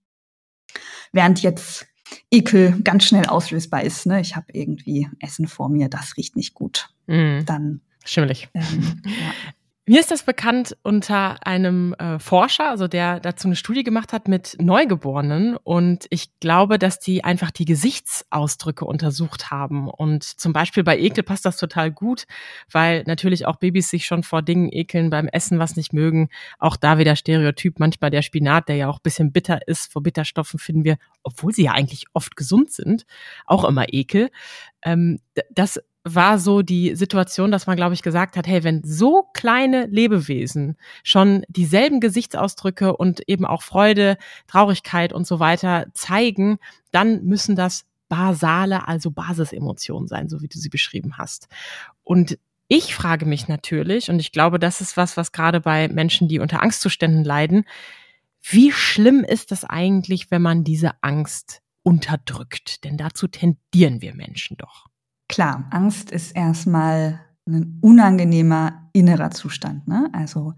Während 1.11 1.41
jetzt 1.41 1.87
Ekel 2.29 2.81
ganz 2.83 3.05
schnell 3.05 3.25
auslösbar 3.25 3.83
ist. 3.83 4.05
Ne? 4.05 4.19
Ich 4.19 4.35
habe 4.35 4.47
irgendwie 4.51 5.09
Essen 5.19 5.47
vor 5.47 5.69
mir, 5.69 5.89
das 5.89 6.17
riecht 6.17 6.35
nicht 6.35 6.53
gut. 6.53 6.89
Mm. 7.07 7.45
Dann 7.45 7.81
Schimmelig. 8.05 8.49
Ähm, 8.53 9.01
ja. 9.05 9.33
Mir 9.87 9.99
ist 9.99 10.09
das 10.09 10.23
bekannt 10.23 10.75
unter 10.81 11.45
einem 11.45 11.93
äh, 11.99 12.17
Forscher, 12.17 12.71
also 12.71 12.87
der 12.87 13.19
dazu 13.19 13.47
eine 13.47 13.55
Studie 13.55 13.83
gemacht 13.83 14.13
hat 14.13 14.27
mit 14.27 14.57
Neugeborenen. 14.59 15.57
Und 15.57 16.07
ich 16.09 16.39
glaube, 16.39 16.79
dass 16.79 16.99
die 16.99 17.23
einfach 17.23 17.51
die 17.51 17.65
Gesichtsausdrücke 17.65 18.83
untersucht 18.83 19.51
haben. 19.51 19.87
Und 19.87 20.23
zum 20.23 20.53
Beispiel 20.53 20.83
bei 20.83 20.97
Ekel 20.97 21.23
passt 21.23 21.45
das 21.45 21.57
total 21.57 21.91
gut, 21.91 22.25
weil 22.71 23.03
natürlich 23.05 23.45
auch 23.45 23.57
Babys 23.57 23.91
sich 23.91 24.07
schon 24.07 24.23
vor 24.23 24.41
Dingen 24.41 24.69
ekeln 24.71 25.11
beim 25.11 25.27
Essen, 25.27 25.59
was 25.59 25.75
nicht 25.75 25.93
mögen. 25.93 26.29
Auch 26.57 26.77
da 26.77 26.97
wieder 26.97 27.15
Stereotyp. 27.15 27.77
Manchmal 27.77 28.09
der 28.09 28.23
Spinat, 28.23 28.69
der 28.69 28.77
ja 28.77 28.89
auch 28.89 28.97
bisschen 28.97 29.31
bitter 29.31 29.67
ist. 29.67 29.91
Vor 29.91 30.01
Bitterstoffen 30.01 30.57
finden 30.57 30.83
wir, 30.83 30.97
obwohl 31.21 31.53
sie 31.53 31.65
ja 31.65 31.73
eigentlich 31.73 32.05
oft 32.13 32.35
gesund 32.35 32.71
sind, 32.71 33.05
auch 33.45 33.63
immer 33.63 33.85
Ekel. 33.93 34.31
Ähm, 34.81 35.19
das 35.51 35.79
war 36.07 36.37
so 36.37 36.61
die 36.61 36.95
Situation, 36.95 37.51
dass 37.51 37.65
man, 37.65 37.75
glaube 37.75 37.95
ich, 37.95 38.03
gesagt 38.03 38.37
hat, 38.37 38.45
hey, 38.45 38.63
wenn 38.63 38.83
so 38.83 39.23
kleine 39.33 39.87
Lebewesen 39.87 40.77
schon 41.03 41.43
dieselben 41.49 41.99
Gesichtsausdrücke 41.99 42.95
und 42.95 43.27
eben 43.27 43.45
auch 43.45 43.63
Freude, 43.63 44.17
Traurigkeit 44.47 45.13
und 45.13 45.25
so 45.25 45.39
weiter 45.39 45.87
zeigen, 45.93 46.59
dann 46.91 47.23
müssen 47.25 47.55
das 47.55 47.85
basale, 48.07 48.87
also 48.87 49.09
Basisemotionen 49.09 50.07
sein, 50.07 50.29
so 50.29 50.41
wie 50.41 50.47
du 50.47 50.59
sie 50.59 50.69
beschrieben 50.69 51.17
hast. 51.17 51.47
Und 52.03 52.37
ich 52.67 52.93
frage 52.93 53.25
mich 53.25 53.47
natürlich, 53.47 54.09
und 54.11 54.19
ich 54.19 54.31
glaube, 54.31 54.59
das 54.59 54.81
ist 54.81 54.97
was, 54.97 55.17
was 55.17 55.31
gerade 55.31 55.59
bei 55.59 55.87
Menschen, 55.87 56.27
die 56.27 56.37
unter 56.37 56.61
Angstzuständen 56.61 57.23
leiden, 57.23 57.65
wie 58.43 58.71
schlimm 58.71 59.23
ist 59.23 59.49
das 59.49 59.63
eigentlich, 59.63 60.29
wenn 60.29 60.43
man 60.43 60.63
diese 60.63 60.91
Angst 61.01 61.63
unterdrückt? 61.81 62.83
Denn 62.83 62.95
dazu 62.95 63.27
tendieren 63.27 64.03
wir 64.03 64.13
Menschen 64.13 64.57
doch. 64.57 64.85
Klar, 65.27 65.67
Angst 65.71 66.11
ist 66.11 66.35
erstmal 66.35 67.19
ein 67.47 67.79
unangenehmer 67.81 68.89
innerer 68.93 69.31
Zustand. 69.31 69.87
Ne? 69.87 70.09
Also 70.13 70.53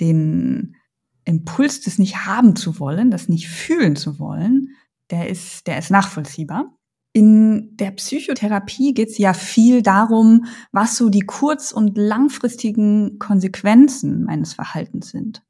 den 0.00 0.76
Impuls, 1.24 1.80
das 1.82 1.98
nicht 1.98 2.26
haben 2.26 2.56
zu 2.56 2.78
wollen, 2.78 3.10
das 3.10 3.28
nicht 3.28 3.48
fühlen 3.48 3.96
zu 3.96 4.18
wollen, 4.18 4.70
der 5.10 5.28
ist, 5.28 5.66
der 5.66 5.78
ist 5.78 5.90
nachvollziehbar. 5.90 6.76
In 7.14 7.76
der 7.76 7.90
Psychotherapie 7.90 8.94
geht 8.94 9.10
es 9.10 9.18
ja 9.18 9.34
viel 9.34 9.82
darum, 9.82 10.46
was 10.72 10.96
so 10.96 11.10
die 11.10 11.20
kurz- 11.20 11.72
und 11.72 11.98
langfristigen 11.98 13.18
Konsequenzen 13.18 14.24
meines 14.24 14.54
Verhaltens 14.54 15.10
sind. 15.10 15.42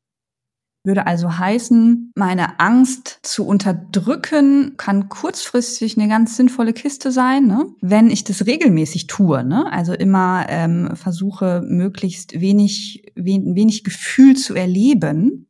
Würde 0.84 1.06
also 1.06 1.38
heißen, 1.38 2.12
meine 2.16 2.58
Angst 2.58 3.20
zu 3.22 3.46
unterdrücken 3.46 4.76
kann 4.76 5.08
kurzfristig 5.08 5.96
eine 5.96 6.08
ganz 6.08 6.36
sinnvolle 6.36 6.72
Kiste 6.72 7.12
sein, 7.12 7.46
ne? 7.46 7.66
wenn 7.80 8.10
ich 8.10 8.24
das 8.24 8.46
regelmäßig 8.46 9.06
tue. 9.06 9.44
Ne? 9.44 9.72
Also 9.72 9.92
immer 9.92 10.46
ähm, 10.48 10.90
versuche, 10.94 11.62
möglichst 11.64 12.40
wenig, 12.40 13.12
wen, 13.14 13.54
wenig 13.54 13.84
Gefühl 13.84 14.36
zu 14.36 14.54
erleben, 14.54 15.46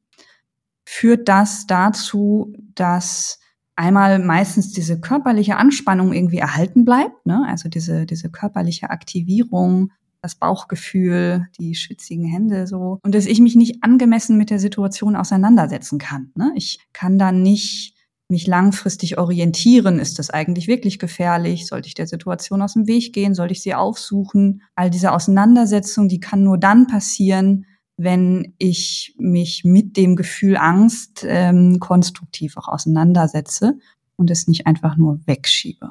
führt 0.84 1.28
das 1.28 1.66
dazu, 1.66 2.52
dass 2.74 3.38
einmal 3.74 4.18
meistens 4.18 4.72
diese 4.72 5.00
körperliche 5.00 5.56
Anspannung 5.56 6.12
irgendwie 6.12 6.38
erhalten 6.38 6.84
bleibt, 6.84 7.24
ne? 7.24 7.42
also 7.48 7.70
diese, 7.70 8.04
diese 8.04 8.30
körperliche 8.30 8.90
Aktivierung, 8.90 9.92
das 10.22 10.36
Bauchgefühl, 10.36 11.48
die 11.58 11.74
schwitzigen 11.74 12.24
Hände 12.24 12.66
so. 12.66 13.00
Und 13.02 13.14
dass 13.14 13.26
ich 13.26 13.40
mich 13.40 13.56
nicht 13.56 13.82
angemessen 13.82 14.38
mit 14.38 14.50
der 14.50 14.60
Situation 14.60 15.16
auseinandersetzen 15.16 15.98
kann. 15.98 16.30
Ne? 16.36 16.52
Ich 16.54 16.78
kann 16.92 17.18
dann 17.18 17.42
nicht 17.42 17.94
mich 18.28 18.46
langfristig 18.46 19.18
orientieren. 19.18 19.98
Ist 19.98 20.18
das 20.18 20.30
eigentlich 20.30 20.68
wirklich 20.68 20.98
gefährlich? 20.98 21.66
Sollte 21.66 21.88
ich 21.88 21.94
der 21.94 22.06
Situation 22.06 22.62
aus 22.62 22.74
dem 22.74 22.86
Weg 22.86 23.12
gehen? 23.12 23.34
Sollte 23.34 23.52
ich 23.52 23.62
sie 23.62 23.74
aufsuchen? 23.74 24.62
All 24.74 24.90
diese 24.90 25.12
Auseinandersetzung, 25.12 26.08
die 26.08 26.20
kann 26.20 26.42
nur 26.44 26.56
dann 26.56 26.86
passieren, 26.86 27.66
wenn 27.96 28.54
ich 28.58 29.14
mich 29.18 29.64
mit 29.64 29.96
dem 29.96 30.16
Gefühl 30.16 30.56
Angst 30.56 31.26
ähm, 31.28 31.78
konstruktiv 31.78 32.56
auch 32.56 32.68
auseinandersetze 32.68 33.78
und 34.16 34.30
es 34.30 34.48
nicht 34.48 34.66
einfach 34.66 34.96
nur 34.96 35.20
wegschiebe. 35.26 35.90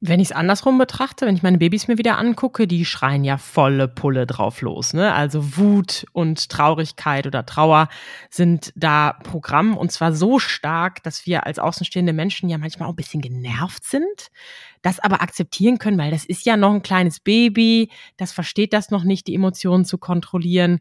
Wenn 0.00 0.20
ich 0.20 0.28
es 0.28 0.32
andersrum 0.32 0.78
betrachte, 0.78 1.26
wenn 1.26 1.34
ich 1.34 1.42
meine 1.42 1.58
Babys 1.58 1.88
mir 1.88 1.98
wieder 1.98 2.18
angucke, 2.18 2.68
die 2.68 2.84
schreien 2.84 3.24
ja 3.24 3.36
volle 3.36 3.88
Pulle 3.88 4.28
drauf 4.28 4.60
los. 4.60 4.94
Ne? 4.94 5.12
Also 5.12 5.56
Wut 5.56 6.06
und 6.12 6.48
Traurigkeit 6.50 7.26
oder 7.26 7.44
Trauer 7.44 7.88
sind 8.30 8.72
da 8.76 9.14
Programm 9.24 9.76
und 9.76 9.90
zwar 9.90 10.12
so 10.12 10.38
stark, 10.38 11.02
dass 11.02 11.26
wir 11.26 11.46
als 11.46 11.58
außenstehende 11.58 12.12
Menschen 12.12 12.48
ja 12.48 12.58
manchmal 12.58 12.86
auch 12.88 12.92
ein 12.92 12.96
bisschen 12.96 13.20
genervt 13.20 13.82
sind, 13.82 14.30
das 14.82 15.00
aber 15.00 15.20
akzeptieren 15.20 15.78
können, 15.78 15.98
weil 15.98 16.12
das 16.12 16.24
ist 16.24 16.46
ja 16.46 16.56
noch 16.56 16.74
ein 16.74 16.82
kleines 16.82 17.18
Baby, 17.18 17.90
das 18.16 18.30
versteht 18.30 18.72
das 18.72 18.92
noch 18.92 19.02
nicht, 19.02 19.26
die 19.26 19.34
Emotionen 19.34 19.84
zu 19.84 19.98
kontrollieren. 19.98 20.78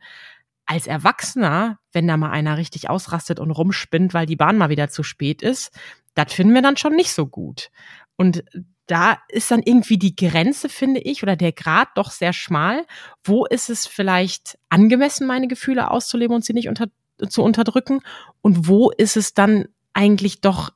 Als 0.68 0.86
Erwachsener, 0.86 1.80
wenn 1.92 2.08
da 2.08 2.18
mal 2.18 2.30
einer 2.30 2.58
richtig 2.58 2.88
ausrastet 2.88 3.40
und 3.40 3.50
rumspinnt, 3.50 4.14
weil 4.14 4.28
die 4.28 4.36
Bahn 4.36 4.60
mal 4.60 4.70
wieder 4.70 4.90
zu 4.90 5.02
spät 5.02 5.42
ist, 5.42 5.72
das 6.14 6.34
finden 6.34 6.54
wir 6.54 6.62
dann 6.62 6.78
schon 6.78 6.96
nicht 6.96 7.14
so 7.14 7.26
gut. 7.26 7.72
Und 8.16 8.44
da 8.88 9.20
ist 9.30 9.52
dann 9.52 9.62
irgendwie 9.64 9.98
die 9.98 10.16
Grenze, 10.16 10.70
finde 10.70 11.02
ich, 11.02 11.22
oder 11.22 11.36
der 11.36 11.52
Grad 11.52 11.90
doch 11.96 12.10
sehr 12.10 12.34
schmal. 12.34 12.86
Wo 13.24 13.46
ist 13.46 13.70
es 13.70 13.86
vielleicht 13.86 14.58
angemessen, 14.70 15.28
meine 15.28 15.48
Gefühle 15.48 15.92
auszuleben 15.92 16.36
und 16.36 16.46
sie 16.46 16.54
nicht 16.54 16.70
unter, 16.70 16.88
zu 17.30 17.44
unterdrücken? 17.44 18.00
Und 18.42 18.68
wo 18.68 18.90
ist 18.92 19.18
es 19.18 19.34
dann 19.34 19.68
eigentlich 19.94 20.42
doch 20.42 20.72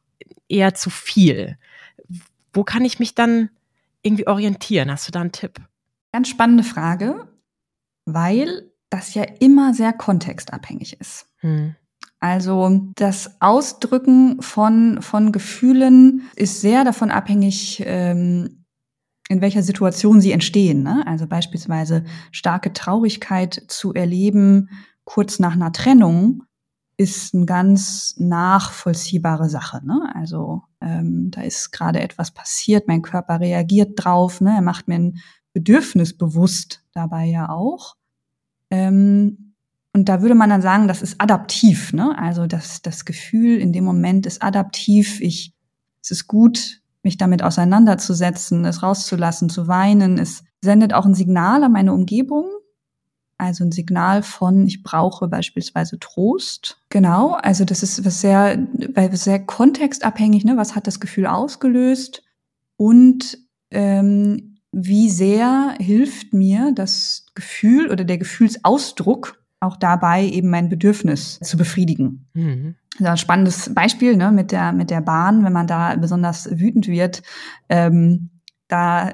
eher 0.50 0.74
zu 0.74 0.90
viel? 0.90 1.58
Wo 2.54 2.64
kann 2.64 2.84
ich 2.84 3.00
mich 3.00 3.16
dann 3.16 3.50
irgendwie 4.02 4.28
orientieren? 4.28 4.92
Hast 4.92 5.08
du 5.08 5.12
da 5.12 5.22
einen 5.22 5.32
Tipp? 5.32 5.62
Ganz 6.12 6.28
spannende 6.28 6.64
Frage, 6.64 7.30
weil 8.06 8.72
das 8.90 9.14
ja 9.14 9.24
immer 9.40 9.74
sehr 9.74 9.94
kontextabhängig 9.94 11.00
ist. 11.00 11.28
Hm. 11.38 11.76
Also 12.22 12.92
das 12.96 13.42
Ausdrücken 13.42 14.42
von, 14.42 15.02
von 15.02 15.32
Gefühlen 15.32 16.30
ist 16.36 16.62
sehr 16.62 16.84
davon 16.84 17.12
abhängig, 17.12 17.84
ähm, 17.86 18.64
in 19.28 19.42
welcher 19.42 19.64
Situation 19.64 20.22
sie 20.22 20.32
entstehen. 20.32 20.84
Ne? 20.84 21.04
Also 21.08 21.26
beispielsweise 21.26 22.04
starke 22.32 22.74
Traurigkeit 22.74 23.64
zu 23.68 23.94
erleben 23.94 24.70
kurz 25.04 25.40
nach 25.40 25.54
einer 25.54 25.72
Trennung 25.72 26.44
ist 26.96 27.34
eine 27.34 27.46
ganz 27.46 28.16
nachvollziehbare 28.18 29.50
Sache. 29.50 29.82
Ne? 29.84 30.12
Also 30.14 30.62
ähm, 30.80 31.32
da 31.32 31.42
ist 31.42 31.72
gerade 31.72 32.02
etwas 32.02 32.32
passiert, 32.32 32.88
mein 32.88 33.02
Körper 33.02 33.40
reagiert 33.40 33.94
drauf, 33.96 34.42
ne? 34.42 34.54
er 34.54 34.62
macht 34.62 34.88
mir 34.88 34.96
ein 34.96 35.20
Bedürfnis 35.54 36.16
bewusst 36.16 36.84
dabei 36.94 37.26
ja 37.26 37.50
auch. 37.50 37.96
Ähm, 38.70 39.51
und 39.94 40.08
da 40.08 40.22
würde 40.22 40.36
man 40.36 40.50
dann 40.50 40.62
sagen, 40.62 40.88
das 40.88 41.02
ist 41.02 41.20
adaptiv, 41.20 41.92
ne? 41.92 42.18
Also 42.18 42.48
das, 42.48 42.82
das 42.82 43.04
Gefühl 43.04 43.60
in 43.60 43.74
dem 43.74 43.84
Moment 43.84 44.26
ist 44.26 44.42
adaptiv. 44.42 45.20
Ich, 45.20 45.54
es 46.02 46.12
ist 46.12 46.28
gut, 46.28 46.82
mich 47.04 47.18
damit 47.18 47.44
auseinanderzusetzen, 47.44 48.64
es 48.66 48.84
rauszulassen, 48.84 49.50
zu 49.50 49.68
weinen. 49.68 50.18
Es 50.18 50.44
sendet 50.62 50.94
auch 50.94 51.06
ein 51.06 51.14
Signal 51.14 51.64
an 51.64 51.74
meine 51.74 51.94
Umgebung. 51.94 52.46
Also 53.38 53.66
ein 53.66 53.72
Signal 53.72 54.24
von, 54.24 54.66
ich 54.66 54.84
brauche 54.84 55.28
beispielsweise 55.28 56.00
Trost. 56.00 56.80
Genau, 56.90 57.34
also 57.34 57.66
das 57.66 57.84
ist 57.84 58.06
was 58.06 58.22
sehr, 58.22 58.68
sehr 59.14 59.46
kontextabhängig, 59.46 60.46
ne? 60.46 60.56
Was 60.56 60.76
hat 60.76 60.88
das 60.88 61.00
Gefühl 61.02 61.26
ausgelöst? 61.26 62.24
Und 62.78 63.40
ähm, 63.72 64.60
wie 64.72 65.10
sehr 65.10 65.76
hilft 65.80 66.34
mir 66.34 66.72
das 66.74 67.26
Gefühl 67.34 67.92
oder 67.92 68.06
der 68.06 68.18
Gefühlsausdruck 68.18 69.41
auch 69.62 69.78
dabei 69.78 70.26
eben 70.26 70.50
mein 70.50 70.70
Bedürfnis 70.70 71.40
zu 71.40 71.56
befriedigen. 71.56 72.28
Mhm. 72.34 72.76
Ein 73.02 73.18
spannendes 73.18 73.74
Beispiel 73.74 74.18
ne, 74.18 74.32
mit 74.32 74.52
der 74.52 74.74
mit 74.74 74.90
der 74.90 75.02
Bahn, 75.02 75.46
wenn 75.46 75.54
man 75.54 75.68
da 75.68 75.96
besonders 75.96 76.50
wütend 76.52 76.88
wird. 76.88 77.22
Ähm, 77.70 78.30
da, 78.68 79.12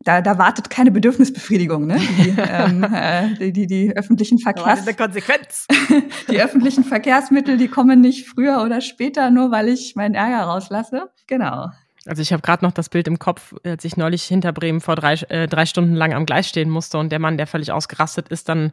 da, 0.00 0.20
da 0.20 0.38
wartet 0.38 0.68
keine 0.68 0.90
Bedürfnisbefriedigung, 0.90 1.86
ne? 1.86 1.98
Die, 1.98 2.28
ähm, 2.38 2.84
äh, 2.84 3.34
die, 3.36 3.52
die, 3.52 3.66
die 3.66 3.96
öffentlichen 3.96 4.38
Verkehrs 4.38 4.82
eine 4.82 4.94
Konsequenz. 4.94 5.66
die 6.30 6.40
öffentlichen 6.40 6.84
Verkehrsmittel, 6.84 7.56
die 7.56 7.68
kommen 7.68 8.02
nicht 8.02 8.28
früher 8.28 8.62
oder 8.62 8.82
später, 8.82 9.30
nur 9.30 9.50
weil 9.50 9.68
ich 9.68 9.96
meinen 9.96 10.14
Ärger 10.14 10.44
rauslasse. 10.44 11.10
Genau. 11.26 11.70
Also 12.04 12.20
ich 12.20 12.32
habe 12.32 12.42
gerade 12.42 12.64
noch 12.64 12.72
das 12.72 12.88
Bild 12.88 13.06
im 13.06 13.18
Kopf, 13.18 13.54
als 13.64 13.84
ich 13.84 13.96
neulich 13.96 14.24
hinter 14.24 14.52
Bremen 14.52 14.80
vor 14.80 14.96
drei, 14.96 15.14
äh, 15.28 15.46
drei 15.46 15.66
Stunden 15.66 15.94
lang 15.94 16.12
am 16.12 16.26
Gleis 16.26 16.48
stehen 16.48 16.68
musste 16.68 16.98
und 16.98 17.12
der 17.12 17.20
Mann, 17.20 17.38
der 17.38 17.46
völlig 17.46 17.72
ausgerastet 17.72 18.28
ist, 18.28 18.48
dann 18.48 18.72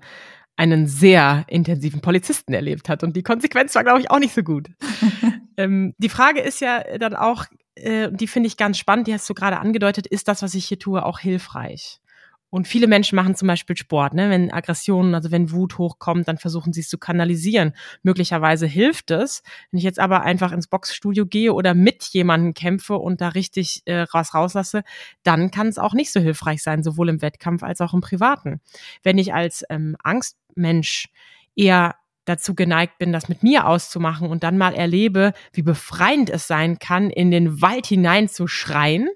einen 0.60 0.88
sehr 0.88 1.46
intensiven 1.48 2.02
Polizisten 2.02 2.54
erlebt 2.54 2.90
hat. 2.90 3.02
Und 3.02 3.16
die 3.16 3.24
Konsequenz 3.24 3.74
war, 3.76 3.86
glaube 3.86 4.02
ich, 4.02 4.12
auch 4.12 4.20
nicht 4.20 4.36
so 4.36 4.44
gut. 4.44 4.68
ähm, 5.58 5.96
die 5.98 6.10
Frage 6.10 6.42
ist 6.42 6.60
ja 6.60 6.84
dann 6.98 7.16
auch, 7.16 7.46
äh, 7.76 8.10
die 8.12 8.28
finde 8.28 8.48
ich 8.48 8.58
ganz 8.58 8.78
spannend, 8.78 9.08
die 9.08 9.14
hast 9.14 9.30
du 9.30 9.34
gerade 9.34 9.60
angedeutet, 9.60 10.06
ist 10.06 10.28
das, 10.28 10.42
was 10.42 10.54
ich 10.56 10.66
hier 10.66 10.78
tue, 10.78 11.06
auch 11.06 11.20
hilfreich? 11.20 12.02
Und 12.50 12.68
viele 12.68 12.88
Menschen 12.88 13.16
machen 13.16 13.36
zum 13.36 13.48
Beispiel 13.48 13.78
Sport, 13.78 14.14
ne? 14.14 14.30
wenn 14.30 14.52
Aggressionen, 14.52 15.14
also 15.14 15.30
wenn 15.32 15.52
Wut 15.52 15.78
hochkommt, 15.78 16.28
dann 16.28 16.38
versuchen 16.38 16.74
sie 16.74 16.82
es 16.82 16.90
zu 16.90 16.98
kanalisieren. 16.98 17.74
Möglicherweise 18.02 18.66
hilft 18.66 19.12
es. 19.12 19.44
Wenn 19.72 19.78
ich 19.78 19.84
jetzt 19.84 20.00
aber 20.00 20.22
einfach 20.22 20.52
ins 20.52 20.68
Boxstudio 20.68 21.28
gehe 21.28 21.54
oder 21.54 21.76
mit 21.76 22.04
jemandem 22.06 22.56
kämpfe 22.56 22.96
und 22.96 23.22
da 23.22 23.30
richtig 23.30 23.84
äh, 23.86 24.02
raus 24.02 24.34
rauslasse, 24.34 24.84
dann 25.24 25.52
kann 25.52 25.68
es 25.68 25.78
auch 25.78 25.94
nicht 25.94 26.12
so 26.12 26.20
hilfreich 26.20 26.64
sein, 26.64 26.82
sowohl 26.82 27.10
im 27.10 27.22
Wettkampf 27.22 27.62
als 27.62 27.82
auch 27.82 27.94
im 27.94 28.02
Privaten. 28.02 28.62
Wenn 29.04 29.20
ich 29.20 29.34
als 29.34 29.64
ähm, 29.70 29.96
Angstmensch 30.04 31.10
eher 31.56 31.96
dazu 32.26 32.56
geneigt 32.56 32.98
bin, 33.00 33.12
das 33.12 33.28
mit 33.28 33.44
mir 33.44 33.68
auszumachen 33.68 34.28
und 34.28 34.44
dann 34.44 34.58
mal 34.58 34.74
erlebe, 34.74 35.34
wie 35.52 35.64
befreiend 35.64 36.30
es 36.30 36.48
sein 36.48 36.80
kann, 36.80 37.10
in 37.10 37.32
den 37.32 37.62
Wald 37.62 37.88
hinein 37.88 38.28
zu 38.28 38.48
schreien, 38.48 39.10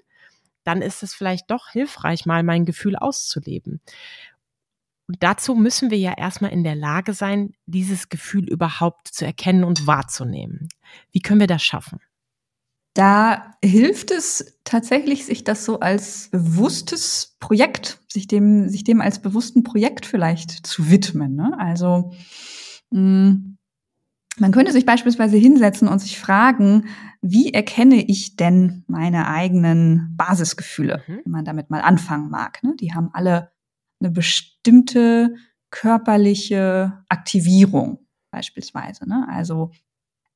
dann 0.64 0.82
ist 0.82 1.02
es 1.02 1.14
vielleicht 1.14 1.50
doch 1.50 1.68
hilfreich, 1.70 2.26
mal 2.26 2.42
mein 2.42 2.64
Gefühl 2.64 2.96
auszuleben. 2.96 3.80
Und 5.06 5.22
dazu 5.22 5.54
müssen 5.54 5.90
wir 5.90 5.98
ja 5.98 6.14
erstmal 6.16 6.52
in 6.52 6.64
der 6.64 6.74
Lage 6.74 7.12
sein, 7.12 7.52
dieses 7.66 8.08
Gefühl 8.08 8.48
überhaupt 8.48 9.08
zu 9.08 9.26
erkennen 9.26 9.64
und 9.64 9.86
wahrzunehmen. 9.86 10.68
Wie 11.12 11.20
können 11.20 11.40
wir 11.40 11.46
das 11.46 11.62
schaffen? 11.62 12.00
Da 12.94 13.56
hilft 13.62 14.12
es 14.12 14.60
tatsächlich, 14.62 15.26
sich 15.26 15.42
das 15.42 15.64
so 15.64 15.80
als 15.80 16.28
bewusstes 16.30 17.36
Projekt, 17.40 18.00
sich 18.08 18.28
dem, 18.28 18.68
sich 18.68 18.84
dem 18.84 19.00
als 19.00 19.20
bewussten 19.20 19.64
Projekt 19.64 20.06
vielleicht 20.06 20.64
zu 20.66 20.90
widmen. 20.90 21.34
Ne? 21.34 21.52
Also 21.58 22.12
mh, 22.90 23.00
hm, 23.00 23.58
man 24.38 24.52
könnte 24.52 24.72
sich 24.72 24.84
beispielsweise 24.84 25.36
hinsetzen 25.36 25.88
und 25.88 26.00
sich 26.00 26.18
fragen, 26.18 26.88
wie 27.22 27.52
erkenne 27.52 28.02
ich 28.04 28.36
denn 28.36 28.84
meine 28.88 29.28
eigenen 29.28 30.14
Basisgefühle, 30.16 31.02
mhm. 31.06 31.20
wenn 31.24 31.32
man 31.32 31.44
damit 31.44 31.70
mal 31.70 31.80
anfangen 31.80 32.30
mag. 32.30 32.62
Ne? 32.62 32.74
Die 32.80 32.92
haben 32.94 33.10
alle 33.12 33.52
eine 34.00 34.10
bestimmte 34.10 35.34
körperliche 35.70 37.04
Aktivierung 37.08 38.06
beispielsweise. 38.30 39.08
Ne? 39.08 39.26
Also 39.28 39.70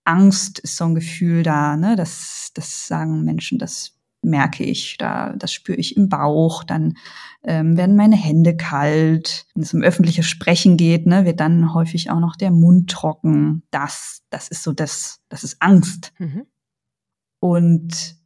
Angst 0.04 0.58
ist 0.60 0.76
so 0.76 0.84
ein 0.84 0.94
Gefühl 0.94 1.42
da, 1.42 1.76
ne? 1.76 1.96
das, 1.96 2.52
das 2.54 2.86
sagen 2.86 3.24
Menschen, 3.24 3.58
das 3.58 3.97
merke 4.22 4.64
ich, 4.64 4.96
da 4.98 5.34
das 5.36 5.52
spüre 5.52 5.78
ich 5.78 5.96
im 5.96 6.08
Bauch, 6.08 6.64
dann 6.64 6.94
ähm, 7.44 7.76
werden 7.76 7.96
meine 7.96 8.16
Hände 8.16 8.56
kalt. 8.56 9.46
Wenn 9.54 9.62
es 9.62 9.74
um 9.74 9.82
öffentliches 9.82 10.26
Sprechen 10.26 10.76
geht, 10.76 11.06
ne, 11.06 11.24
wird 11.24 11.40
dann 11.40 11.74
häufig 11.74 12.10
auch 12.10 12.20
noch 12.20 12.36
der 12.36 12.50
Mund 12.50 12.90
trocken. 12.90 13.62
Das, 13.70 14.22
das 14.30 14.48
ist 14.48 14.62
so 14.62 14.72
das, 14.72 15.20
das 15.28 15.44
ist 15.44 15.60
Angst. 15.60 16.12
Mhm. 16.18 16.46
Und 17.40 18.16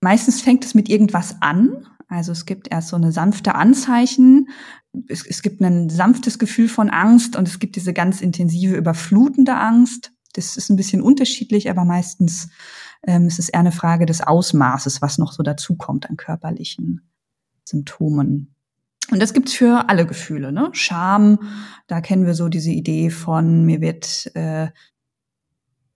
meistens 0.00 0.40
fängt 0.40 0.64
es 0.64 0.74
mit 0.74 0.88
irgendwas 0.88 1.40
an. 1.42 1.86
Also 2.08 2.32
es 2.32 2.46
gibt 2.46 2.70
erst 2.70 2.88
so 2.88 2.96
eine 2.96 3.12
sanfte 3.12 3.54
Anzeichen. 3.54 4.48
Es, 5.08 5.26
es 5.26 5.42
gibt 5.42 5.60
ein 5.60 5.90
sanftes 5.90 6.38
Gefühl 6.38 6.68
von 6.68 6.90
Angst 6.90 7.36
und 7.36 7.48
es 7.48 7.58
gibt 7.58 7.76
diese 7.76 7.92
ganz 7.92 8.20
intensive, 8.20 8.76
überflutende 8.76 9.54
Angst. 9.56 10.12
Das 10.34 10.56
ist 10.56 10.68
ein 10.68 10.76
bisschen 10.76 11.02
unterschiedlich, 11.02 11.70
aber 11.70 11.84
meistens 11.84 12.48
ähm, 13.06 13.26
es 13.26 13.38
ist 13.38 13.50
eher 13.50 13.60
eine 13.60 13.72
Frage 13.72 14.06
des 14.06 14.20
Ausmaßes, 14.20 15.02
was 15.02 15.18
noch 15.18 15.32
so 15.32 15.42
dazukommt 15.42 16.08
an 16.08 16.16
körperlichen 16.16 17.10
Symptomen. 17.64 18.54
Und 19.10 19.20
das 19.20 19.34
gibt's 19.34 19.52
für 19.52 19.88
alle 19.88 20.06
Gefühle. 20.06 20.50
Ne? 20.50 20.70
Scham, 20.72 21.38
da 21.86 22.00
kennen 22.00 22.26
wir 22.26 22.34
so 22.34 22.48
diese 22.48 22.70
Idee 22.70 23.10
von 23.10 23.64
mir 23.64 23.80
wird 23.80 24.30
äh, 24.34 24.68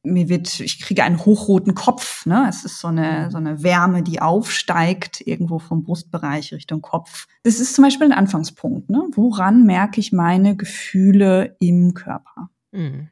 mir 0.03 0.29
wird, 0.29 0.61
ich 0.61 0.81
kriege 0.81 1.05
einen 1.05 1.25
hochroten 1.25 1.75
Kopf. 1.75 2.27
Ne? 2.27 2.47
Es 2.49 2.65
ist 2.65 2.81
so 2.81 2.89
eine, 2.89 3.31
so 3.31 3.39
eine 3.39 3.63
Wärme, 3.63 4.03
die 4.03 4.21
aufsteigt, 4.21 5.21
irgendwo 5.21 5.59
vom 5.59 5.83
Brustbereich 5.83 6.53
Richtung 6.53 6.83
Kopf. 6.83 7.27
Das 7.43 7.61
ist 7.61 7.75
zum 7.75 7.85
Beispiel 7.85 8.07
ein 8.07 8.19
Anfangspunkt. 8.19 8.91
Ne? 8.91 9.03
Woran 9.13 9.65
merke 9.65 10.01
ich 10.01 10.13
meine 10.13 10.57
Gefühle 10.57 11.57
im 11.61 11.95
Körper? 11.95 12.51
Mhm. 12.73 13.09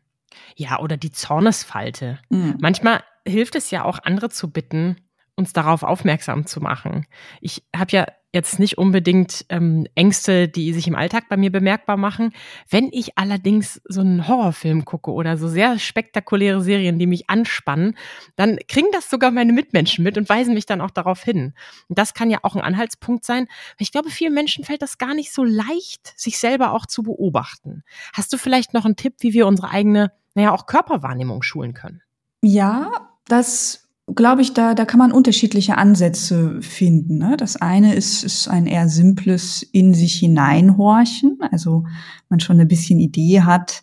Ja, 0.54 0.80
oder 0.80 0.96
die 0.96 1.12
Zornesfalte. 1.12 2.18
Mhm. 2.30 2.56
Manchmal 2.60 3.02
hilft 3.26 3.54
es 3.56 3.70
ja 3.70 3.84
auch, 3.84 3.98
andere 4.02 4.30
zu 4.30 4.50
bitten, 4.50 4.96
uns 5.36 5.52
darauf 5.52 5.82
aufmerksam 5.82 6.46
zu 6.46 6.60
machen. 6.60 7.06
Ich 7.40 7.64
habe 7.74 7.92
ja 7.92 8.06
jetzt 8.36 8.58
nicht 8.58 8.76
unbedingt 8.76 9.46
ähm, 9.48 9.86
Ängste, 9.94 10.46
die 10.46 10.72
sich 10.74 10.86
im 10.86 10.94
Alltag 10.94 11.24
bei 11.28 11.36
mir 11.38 11.50
bemerkbar 11.50 11.96
machen. 11.96 12.32
Wenn 12.68 12.90
ich 12.92 13.16
allerdings 13.16 13.80
so 13.86 14.02
einen 14.02 14.28
Horrorfilm 14.28 14.84
gucke 14.84 15.10
oder 15.10 15.38
so 15.38 15.48
sehr 15.48 15.78
spektakuläre 15.78 16.60
Serien, 16.60 16.98
die 16.98 17.06
mich 17.06 17.30
anspannen, 17.30 17.96
dann 18.36 18.58
kriegen 18.68 18.88
das 18.92 19.08
sogar 19.08 19.30
meine 19.30 19.54
Mitmenschen 19.54 20.04
mit 20.04 20.18
und 20.18 20.28
weisen 20.28 20.52
mich 20.52 20.66
dann 20.66 20.82
auch 20.82 20.90
darauf 20.90 21.22
hin. 21.22 21.54
Und 21.88 21.98
das 21.98 22.12
kann 22.12 22.28
ja 22.28 22.38
auch 22.42 22.54
ein 22.54 22.62
Anhaltspunkt 22.62 23.24
sein. 23.24 23.48
Ich 23.78 23.90
glaube, 23.90 24.10
vielen 24.10 24.34
Menschen 24.34 24.64
fällt 24.64 24.82
das 24.82 24.98
gar 24.98 25.14
nicht 25.14 25.32
so 25.32 25.42
leicht, 25.42 26.12
sich 26.16 26.38
selber 26.38 26.72
auch 26.72 26.84
zu 26.84 27.02
beobachten. 27.02 27.84
Hast 28.12 28.32
du 28.34 28.38
vielleicht 28.38 28.74
noch 28.74 28.84
einen 28.84 28.96
Tipp, 28.96 29.14
wie 29.20 29.32
wir 29.32 29.46
unsere 29.46 29.70
eigene, 29.70 30.12
naja, 30.34 30.52
auch 30.52 30.66
Körperwahrnehmung 30.66 31.42
schulen 31.42 31.72
können? 31.72 32.02
Ja, 32.42 33.15
das 33.28 33.86
glaube 34.14 34.42
ich, 34.42 34.54
da, 34.54 34.74
da 34.74 34.84
kann 34.84 34.98
man 34.98 35.12
unterschiedliche 35.12 35.78
Ansätze 35.78 36.60
finden. 36.62 37.18
Ne? 37.18 37.36
Das 37.36 37.56
eine 37.56 37.94
ist, 37.94 38.22
ist 38.22 38.46
ein 38.48 38.66
eher 38.66 38.88
simples 38.88 39.62
in 39.62 39.94
sich 39.94 40.14
hineinhorchen, 40.14 41.38
also 41.50 41.84
man 42.28 42.40
schon 42.40 42.60
ein 42.60 42.68
bisschen 42.68 43.00
Idee 43.00 43.40
hat, 43.42 43.82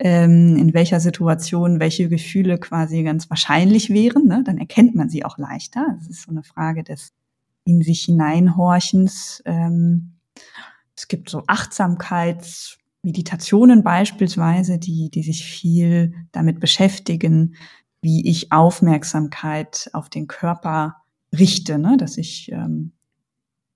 ähm, 0.00 0.56
in 0.56 0.74
welcher 0.74 0.98
Situation 0.98 1.78
welche 1.78 2.08
Gefühle 2.08 2.58
quasi 2.58 3.04
ganz 3.04 3.30
wahrscheinlich 3.30 3.90
wären. 3.90 4.26
Ne? 4.26 4.42
Dann 4.44 4.58
erkennt 4.58 4.96
man 4.96 5.08
sie 5.08 5.24
auch 5.24 5.38
leichter. 5.38 5.94
Das 5.98 6.08
ist 6.08 6.22
so 6.22 6.32
eine 6.32 6.42
Frage 6.42 6.82
des 6.82 7.12
in 7.64 7.80
sich 7.80 8.02
hineinhorchens. 8.04 9.40
Ähm, 9.46 10.14
es 10.96 11.08
gibt 11.08 11.28
so 11.30 11.44
Achtsamkeitsmeditationen 11.46 13.84
beispielsweise, 13.84 14.78
die, 14.78 15.10
die 15.10 15.22
sich 15.22 15.44
viel 15.44 16.12
damit 16.32 16.58
beschäftigen, 16.60 17.54
wie 18.04 18.28
ich 18.28 18.52
Aufmerksamkeit 18.52 19.88
auf 19.94 20.10
den 20.10 20.26
Körper 20.26 20.96
richte, 21.36 21.78
ne? 21.78 21.96
dass 21.96 22.18
ich 22.18 22.52
ähm, 22.52 22.92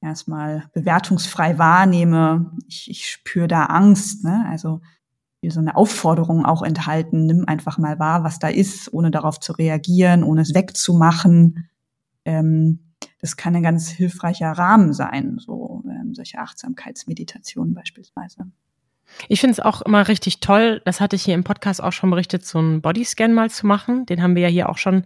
erstmal 0.03 0.69
bewertungsfrei 0.75 1.59
wahrnehme. 1.59 2.53
Ich, 2.69 2.91
ich 2.91 3.11
spüre 3.11 3.49
da 3.49 3.65
Angst, 3.65 4.25
ne? 4.25 4.45
also 4.47 4.83
hier 5.41 5.51
so 5.51 5.61
eine 5.61 5.77
Aufforderung 5.77 6.45
auch 6.45 6.63
enthalten, 6.63 7.25
nimm 7.25 7.47
einfach 7.47 7.79
mal 7.79 7.99
wahr, 7.99 8.23
was 8.23 8.39
da 8.39 8.49
ist, 8.49 8.93
ohne 8.93 9.11
darauf 9.11 9.41
zu 9.41 9.53
reagieren, 9.53 10.23
ohne 10.23 10.43
es 10.43 10.53
wegzumachen. 10.53 11.71
Ähm, 12.27 12.95
das 13.21 13.39
kann 13.39 13.57
ein 13.57 13.63
ganz 13.63 13.89
hilfreicher 13.89 14.53
Rahmen 14.53 14.93
sein, 14.93 15.39
so 15.39 15.85
ähm, 15.89 16.15
solche 16.15 16.39
Achtsamkeitsmeditationen 16.39 17.73
beispielsweise. 17.73 18.51
Ich 19.29 19.41
finde 19.41 19.53
es 19.53 19.61
auch 19.61 19.83
immer 19.83 20.07
richtig 20.09 20.41
toll, 20.41 20.81
das 20.85 21.01
hatte 21.01 21.17
ich 21.17 21.23
hier 21.23 21.35
im 21.35 21.45
Podcast 21.45 21.83
auch 21.83 21.93
schon 21.93 22.11
berichtet, 22.11 22.45
so 22.47 22.59
einen 22.59 22.83
Bodyscan 22.83 23.35
mal 23.35 23.51
zu 23.51 23.67
machen. 23.67 24.07
Den 24.07 24.23
haben 24.23 24.35
wir 24.35 24.43
ja 24.43 24.49
hier 24.49 24.69
auch 24.69 24.79
schon 24.79 25.05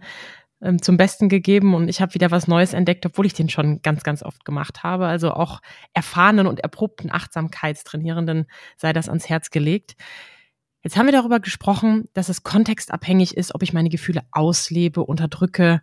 ähm, 0.61 0.81
zum 0.81 0.97
Besten 0.97 1.29
gegeben 1.29 1.73
und 1.73 1.89
ich 1.89 2.01
habe 2.01 2.13
wieder 2.13 2.31
was 2.31 2.47
Neues 2.47 2.73
entdeckt, 2.73 3.05
obwohl 3.05 3.25
ich 3.25 3.33
den 3.33 3.49
schon 3.49 3.81
ganz, 3.81 4.03
ganz 4.03 4.23
oft 4.23 4.45
gemacht 4.45 4.83
habe. 4.83 5.07
Also 5.07 5.31
auch 5.31 5.61
erfahrenen 5.93 6.47
und 6.47 6.61
erprobten 6.61 7.11
Achtsamkeitstrainierenden 7.11 8.45
sei 8.77 8.93
das 8.93 9.09
ans 9.09 9.27
Herz 9.29 9.51
gelegt. 9.51 9.95
Jetzt 10.81 10.97
haben 10.97 11.05
wir 11.05 11.13
darüber 11.13 11.39
gesprochen, 11.39 12.09
dass 12.13 12.29
es 12.29 12.43
kontextabhängig 12.43 13.35
ist, 13.35 13.55
ob 13.55 13.63
ich 13.63 13.73
meine 13.73 13.89
Gefühle 13.89 14.21
auslebe, 14.31 15.03
unterdrücke 15.03 15.81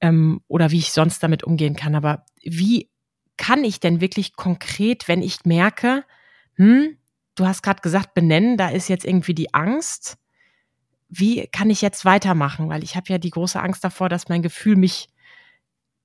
ähm, 0.00 0.40
oder 0.48 0.70
wie 0.70 0.78
ich 0.78 0.92
sonst 0.92 1.22
damit 1.22 1.44
umgehen 1.44 1.76
kann. 1.76 1.94
Aber 1.94 2.24
wie 2.42 2.88
kann 3.36 3.64
ich 3.64 3.80
denn 3.80 4.00
wirklich 4.00 4.34
konkret, 4.34 5.08
wenn 5.08 5.22
ich 5.22 5.44
merke, 5.44 6.04
hm, 6.54 6.96
du 7.40 7.46
hast 7.46 7.62
gerade 7.62 7.80
gesagt, 7.80 8.14
benennen, 8.14 8.56
da 8.56 8.68
ist 8.68 8.88
jetzt 8.88 9.04
irgendwie 9.04 9.34
die 9.34 9.54
Angst. 9.54 10.18
Wie 11.08 11.46
kann 11.48 11.70
ich 11.70 11.80
jetzt 11.80 12.04
weitermachen? 12.04 12.68
Weil 12.68 12.84
ich 12.84 12.96
habe 12.96 13.06
ja 13.08 13.18
die 13.18 13.30
große 13.30 13.60
Angst 13.60 13.82
davor, 13.82 14.08
dass 14.08 14.28
mein 14.28 14.42
Gefühl 14.42 14.76
mich 14.76 15.08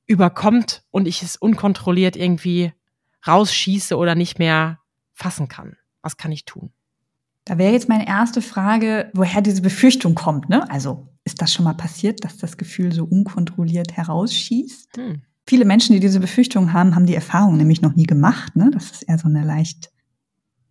überkommt 0.08 0.84
und 0.92 1.08
ich 1.08 1.22
es 1.22 1.36
unkontrolliert 1.36 2.16
irgendwie 2.16 2.74
rausschieße 3.28 3.98
oder 3.98 4.16
nicht 4.16 4.40
mehr 4.40 4.80
fassen 5.14 5.48
kann. 5.48 5.78
Was 6.02 6.18
kann 6.18 6.32
ich 6.32 6.46
tun? 6.46 6.72
Da 7.44 7.58
wäre 7.58 7.74
jetzt 7.74 7.90
meine 7.90 8.08
erste 8.08 8.42
Frage, 8.42 9.12
woher 9.14 9.42
diese 9.42 9.62
Befürchtung 9.62 10.16
kommt. 10.16 10.50
Ne? 10.50 10.70
Also 10.72 11.08
ist 11.24 11.42
das 11.42 11.54
schon 11.54 11.66
mal 11.66 11.74
passiert, 11.74 12.24
dass 12.24 12.38
das 12.38 12.58
Gefühl 12.58 12.92
so 12.92 13.06
unkontrolliert 13.06 13.98
herausschießt? 13.98 14.98
Hm. 14.98 15.22
Viele 15.48 15.66
Menschen, 15.66 15.94
die 15.94 16.00
diese 16.00 16.20
Befürchtung 16.20 16.74
haben, 16.74 16.96
haben 16.96 17.06
die 17.06 17.14
Erfahrung 17.14 17.58
nämlich 17.58 17.82
noch 17.82 17.96
nie 17.96 18.06
gemacht. 18.06 18.56
Ne? 18.56 18.72
Das 18.72 18.92
ist 18.92 19.04
eher 19.04 19.20
so 19.20 19.28
eine 19.28 19.44
leicht 19.44 19.92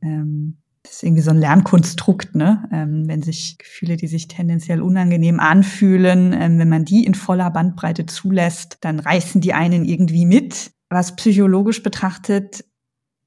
ähm, 0.05 0.59
das 0.83 0.97
ist 0.97 1.03
irgendwie 1.03 1.23
so 1.23 1.31
ein 1.31 1.39
Lernkonstrukt, 1.39 2.35
ne? 2.35 2.69
Ähm, 2.71 3.05
wenn 3.07 3.23
sich 3.23 3.57
Gefühle, 3.57 3.97
die 3.97 4.07
sich 4.07 4.29
tendenziell 4.29 4.83
unangenehm 4.83 5.41
anfühlen, 5.41 6.35
ähm, 6.35 6.59
wenn 6.59 6.69
man 6.69 6.85
die 6.85 7.05
in 7.05 7.15
voller 7.15 7.51
Bandbreite 7.51 8.05
zulässt, 8.05 8.79
dann 8.83 9.01
reißen 9.01 9.41
die 9.41 9.55
einen 9.55 9.87
irgendwie 9.87 10.27
mit. 10.27 10.73
Was 10.91 11.17
psychologisch 11.17 11.83
betrachtet 11.83 12.65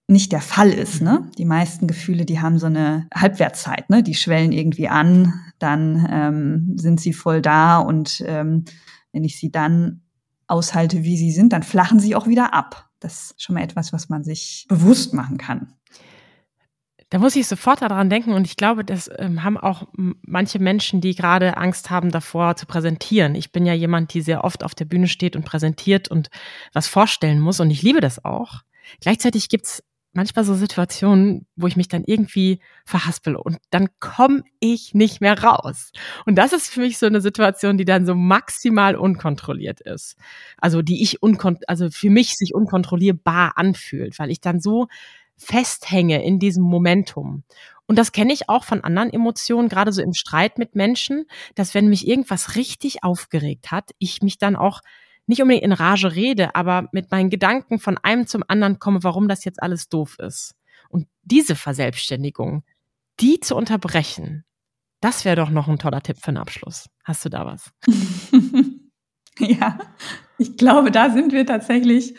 nicht 0.07 0.31
der 0.31 0.41
Fall 0.41 0.69
ist. 0.69 1.01
Ne? 1.01 1.29
Die 1.37 1.45
meisten 1.45 1.87
Gefühle, 1.87 2.25
die 2.25 2.39
haben 2.39 2.59
so 2.59 2.67
eine 2.67 3.07
Halbwertszeit, 3.13 3.89
ne? 3.89 4.03
die 4.03 4.15
schwellen 4.15 4.53
irgendwie 4.53 4.87
an, 4.87 5.33
dann 5.59 6.07
ähm, 6.09 6.77
sind 6.77 7.01
sie 7.01 7.11
voll 7.11 7.41
da 7.41 7.79
und 7.79 8.23
ähm, 8.25 8.63
wenn 9.11 9.23
ich 9.23 9.37
sie 9.37 9.51
dann 9.51 10.01
aushalte, 10.47 11.03
wie 11.03 11.17
sie 11.17 11.31
sind, 11.31 11.51
dann 11.51 11.63
flachen 11.63 11.99
sie 11.99 12.15
auch 12.15 12.27
wieder 12.27 12.53
ab. 12.53 12.89
Das 12.99 13.31
ist 13.31 13.41
schon 13.41 13.55
mal 13.55 13.63
etwas, 13.63 13.91
was 13.91 14.07
man 14.07 14.23
sich 14.23 14.65
bewusst 14.69 15.13
machen 15.13 15.37
kann. 15.37 15.73
Da 17.09 17.19
muss 17.19 17.37
ich 17.37 17.47
sofort 17.47 17.81
daran 17.81 18.09
denken 18.09 18.33
und 18.33 18.45
ich 18.45 18.57
glaube, 18.57 18.83
das 18.83 19.09
ähm, 19.17 19.43
haben 19.43 19.57
auch 19.57 19.87
manche 19.95 20.59
Menschen, 20.59 20.99
die 20.99 21.15
gerade 21.15 21.55
Angst 21.55 21.89
haben, 21.89 22.11
davor 22.11 22.57
zu 22.57 22.65
präsentieren. 22.65 23.33
Ich 23.33 23.53
bin 23.53 23.65
ja 23.65 23.73
jemand, 23.73 24.13
die 24.13 24.21
sehr 24.21 24.43
oft 24.43 24.63
auf 24.63 24.75
der 24.75 24.85
Bühne 24.85 25.07
steht 25.07 25.37
und 25.37 25.45
präsentiert 25.45 26.09
und 26.09 26.29
was 26.73 26.87
vorstellen 26.87 27.39
muss 27.39 27.61
und 27.61 27.71
ich 27.71 27.81
liebe 27.81 28.01
das 28.01 28.25
auch. 28.25 28.61
Gleichzeitig 28.99 29.47
gibt's 29.47 29.83
manchmal 30.17 30.43
so 30.43 30.55
Situationen, 30.55 31.45
wo 31.55 31.67
ich 31.67 31.77
mich 31.77 31.87
dann 31.87 32.03
irgendwie 32.05 32.59
verhaspel 32.85 33.35
und 33.35 33.57
dann 33.69 33.87
komme 33.99 34.43
ich 34.59 34.93
nicht 34.93 35.21
mehr 35.21 35.41
raus. 35.41 35.91
Und 36.25 36.35
das 36.35 36.51
ist 36.51 36.67
für 36.69 36.81
mich 36.81 36.97
so 36.97 37.05
eine 37.05 37.21
Situation, 37.21 37.77
die 37.77 37.85
dann 37.85 38.05
so 38.05 38.15
maximal 38.15 38.95
unkontrolliert 38.95 39.79
ist. 39.79 40.17
Also 40.57 40.81
die 40.81 41.03
ich 41.03 41.21
unkon 41.21 41.59
also 41.67 41.89
für 41.89 42.09
mich 42.09 42.35
sich 42.35 42.53
unkontrollierbar 42.53 43.57
anfühlt, 43.57 44.17
weil 44.19 44.31
ich 44.31 44.41
dann 44.41 44.59
so 44.59 44.87
festhänge 45.37 46.23
in 46.23 46.39
diesem 46.39 46.63
Momentum. 46.63 47.43
Und 47.85 47.97
das 47.97 48.11
kenne 48.11 48.33
ich 48.33 48.49
auch 48.49 48.65
von 48.65 48.83
anderen 48.83 49.11
Emotionen, 49.11 49.69
gerade 49.69 49.93
so 49.93 50.01
im 50.01 50.13
Streit 50.13 50.57
mit 50.57 50.75
Menschen, 50.75 51.25
dass 51.55 51.73
wenn 51.73 51.87
mich 51.87 52.07
irgendwas 52.07 52.55
richtig 52.55 53.03
aufgeregt 53.03 53.71
hat, 53.71 53.91
ich 53.97 54.21
mich 54.21 54.37
dann 54.37 54.55
auch 54.55 54.81
nicht 55.25 55.41
unbedingt 55.41 55.63
in 55.63 55.71
Rage 55.71 56.13
rede, 56.13 56.55
aber 56.55 56.89
mit 56.91 57.11
meinen 57.11 57.29
Gedanken 57.29 57.79
von 57.79 57.97
einem 57.97 58.27
zum 58.27 58.43
anderen 58.47 58.79
komme, 58.79 59.03
warum 59.03 59.27
das 59.27 59.45
jetzt 59.45 59.61
alles 59.61 59.89
doof 59.89 60.17
ist. 60.19 60.55
Und 60.89 61.07
diese 61.23 61.55
Verselbstständigung, 61.55 62.63
die 63.19 63.39
zu 63.39 63.55
unterbrechen, 63.55 64.45
das 65.01 65.25
wäre 65.25 65.35
doch 65.35 65.49
noch 65.49 65.67
ein 65.67 65.79
toller 65.79 66.01
Tipp 66.01 66.17
für 66.19 66.31
den 66.31 66.37
Abschluss. 66.37 66.89
Hast 67.03 67.23
du 67.25 67.29
da 67.29 67.45
was? 67.45 67.71
ja, 69.39 69.77
ich 70.37 70.57
glaube, 70.57 70.91
da 70.91 71.09
sind 71.09 71.31
wir 71.31 71.45
tatsächlich 71.45 72.15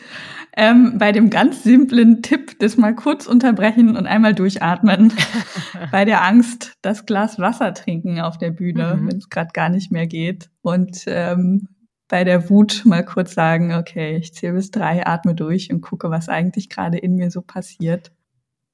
ähm, 0.55 0.97
bei 0.97 1.11
dem 1.11 1.29
ganz 1.29 1.63
simplen 1.63 2.21
Tipp 2.21 2.59
das 2.59 2.75
mal 2.75 2.95
kurz 2.95 3.27
unterbrechen 3.27 3.95
und 3.95 4.07
einmal 4.07 4.33
durchatmen. 4.33 5.13
bei 5.91 6.05
der 6.05 6.23
Angst, 6.23 6.73
das 6.81 7.05
Glas 7.05 7.39
Wasser 7.39 7.73
trinken 7.73 8.19
auf 8.19 8.37
der 8.37 8.51
Bühne, 8.51 8.95
mhm. 8.95 9.07
wenn 9.07 9.17
es 9.17 9.29
gerade 9.29 9.51
gar 9.53 9.69
nicht 9.69 9.91
mehr 9.91 10.07
geht. 10.07 10.49
Und 10.61 11.03
ähm, 11.07 11.67
bei 12.09 12.23
der 12.23 12.49
Wut 12.49 12.81
mal 12.85 13.05
kurz 13.05 13.33
sagen, 13.35 13.73
okay, 13.73 14.17
ich 14.17 14.33
zähle 14.33 14.53
bis 14.53 14.71
drei, 14.71 15.05
atme 15.05 15.35
durch 15.35 15.71
und 15.71 15.81
gucke, 15.81 16.09
was 16.09 16.27
eigentlich 16.27 16.69
gerade 16.69 16.97
in 16.97 17.15
mir 17.15 17.29
so 17.31 17.41
passiert. 17.41 18.11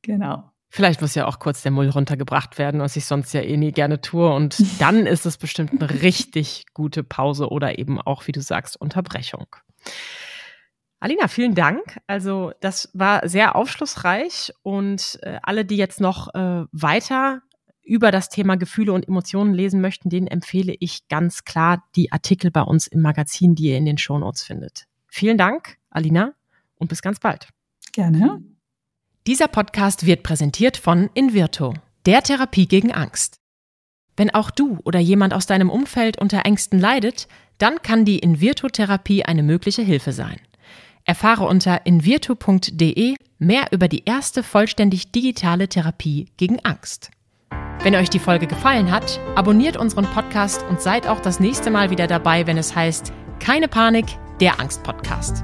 Genau. 0.01 0.54
Vielleicht 0.75 0.99
muss 0.99 1.15
ja 1.15 1.25
auch 1.25 1.39
kurz 1.39 1.61
der 1.61 1.71
Mull 1.71 1.87
runtergebracht 1.87 2.57
werden, 2.57 2.81
was 2.81 2.97
ich 2.97 3.05
sonst 3.05 3.31
ja 3.33 3.39
eh 3.39 3.55
nie 3.55 3.71
gerne 3.71 4.01
tue. 4.01 4.29
Und 4.29 4.57
dann 4.81 5.05
ist 5.05 5.25
es 5.25 5.37
bestimmt 5.37 5.71
eine 5.71 6.01
richtig 6.01 6.65
gute 6.73 7.01
Pause 7.01 7.47
oder 7.47 7.79
eben 7.79 8.01
auch, 8.01 8.27
wie 8.27 8.33
du 8.33 8.41
sagst, 8.41 8.75
Unterbrechung. 8.81 9.45
Alina, 10.99 11.29
vielen 11.29 11.55
Dank. 11.55 12.01
Also 12.07 12.51
das 12.59 12.89
war 12.93 13.25
sehr 13.29 13.55
aufschlussreich 13.55 14.51
und 14.63 15.17
äh, 15.21 15.39
alle, 15.43 15.63
die 15.63 15.77
jetzt 15.77 16.01
noch 16.01 16.35
äh, 16.35 16.65
weiter 16.73 17.41
über 17.81 18.11
das 18.11 18.27
Thema 18.27 18.57
Gefühle 18.57 18.91
und 18.91 19.07
Emotionen 19.07 19.53
lesen 19.53 19.79
möchten, 19.79 20.09
denen 20.09 20.27
empfehle 20.27 20.75
ich 20.77 21.07
ganz 21.07 21.45
klar 21.45 21.85
die 21.95 22.11
Artikel 22.11 22.51
bei 22.51 22.63
uns 22.63 22.87
im 22.87 23.01
Magazin, 23.01 23.55
die 23.55 23.69
ihr 23.69 23.77
in 23.77 23.85
den 23.85 23.97
Shownotes 23.97 24.43
findet. 24.43 24.87
Vielen 25.07 25.37
Dank, 25.37 25.77
Alina, 25.89 26.33
und 26.75 26.89
bis 26.89 27.01
ganz 27.01 27.21
bald. 27.21 27.47
Gerne. 27.93 28.43
Dieser 29.27 29.47
Podcast 29.47 30.05
wird 30.05 30.21
präsentiert 30.21 30.77
von 30.77 31.09
Invirto, 31.15 31.73
der 32.05 32.21
Therapie 32.21 32.67
gegen 32.67 32.91
Angst. 32.91 33.39
Wenn 34.15 34.31
auch 34.31 34.51
du 34.51 34.77
oder 34.83 34.99
jemand 34.99 35.33
aus 35.33 35.47
deinem 35.47 35.71
Umfeld 35.71 36.21
unter 36.21 36.45
Ängsten 36.45 36.79
leidet, 36.79 37.27
dann 37.57 37.81
kann 37.81 38.05
die 38.05 38.19
Invirto-Therapie 38.19 39.25
eine 39.25 39.41
mögliche 39.41 39.81
Hilfe 39.81 40.11
sein. 40.11 40.39
Erfahre 41.05 41.47
unter 41.47 41.87
invirto.de 41.87 43.15
mehr 43.39 43.65
über 43.71 43.87
die 43.87 44.03
erste 44.05 44.43
vollständig 44.43 45.11
digitale 45.11 45.69
Therapie 45.69 46.27
gegen 46.37 46.59
Angst. 46.63 47.09
Wenn 47.81 47.95
euch 47.95 48.11
die 48.11 48.19
Folge 48.19 48.45
gefallen 48.45 48.91
hat, 48.91 49.19
abonniert 49.35 49.75
unseren 49.75 50.05
Podcast 50.05 50.63
und 50.69 50.81
seid 50.81 51.07
auch 51.07 51.19
das 51.19 51.39
nächste 51.39 51.71
Mal 51.71 51.89
wieder 51.89 52.05
dabei, 52.05 52.45
wenn 52.45 52.59
es 52.59 52.75
heißt 52.75 53.11
Keine 53.39 53.67
Panik, 53.67 54.05
der 54.39 54.59
Angst-Podcast. 54.59 55.43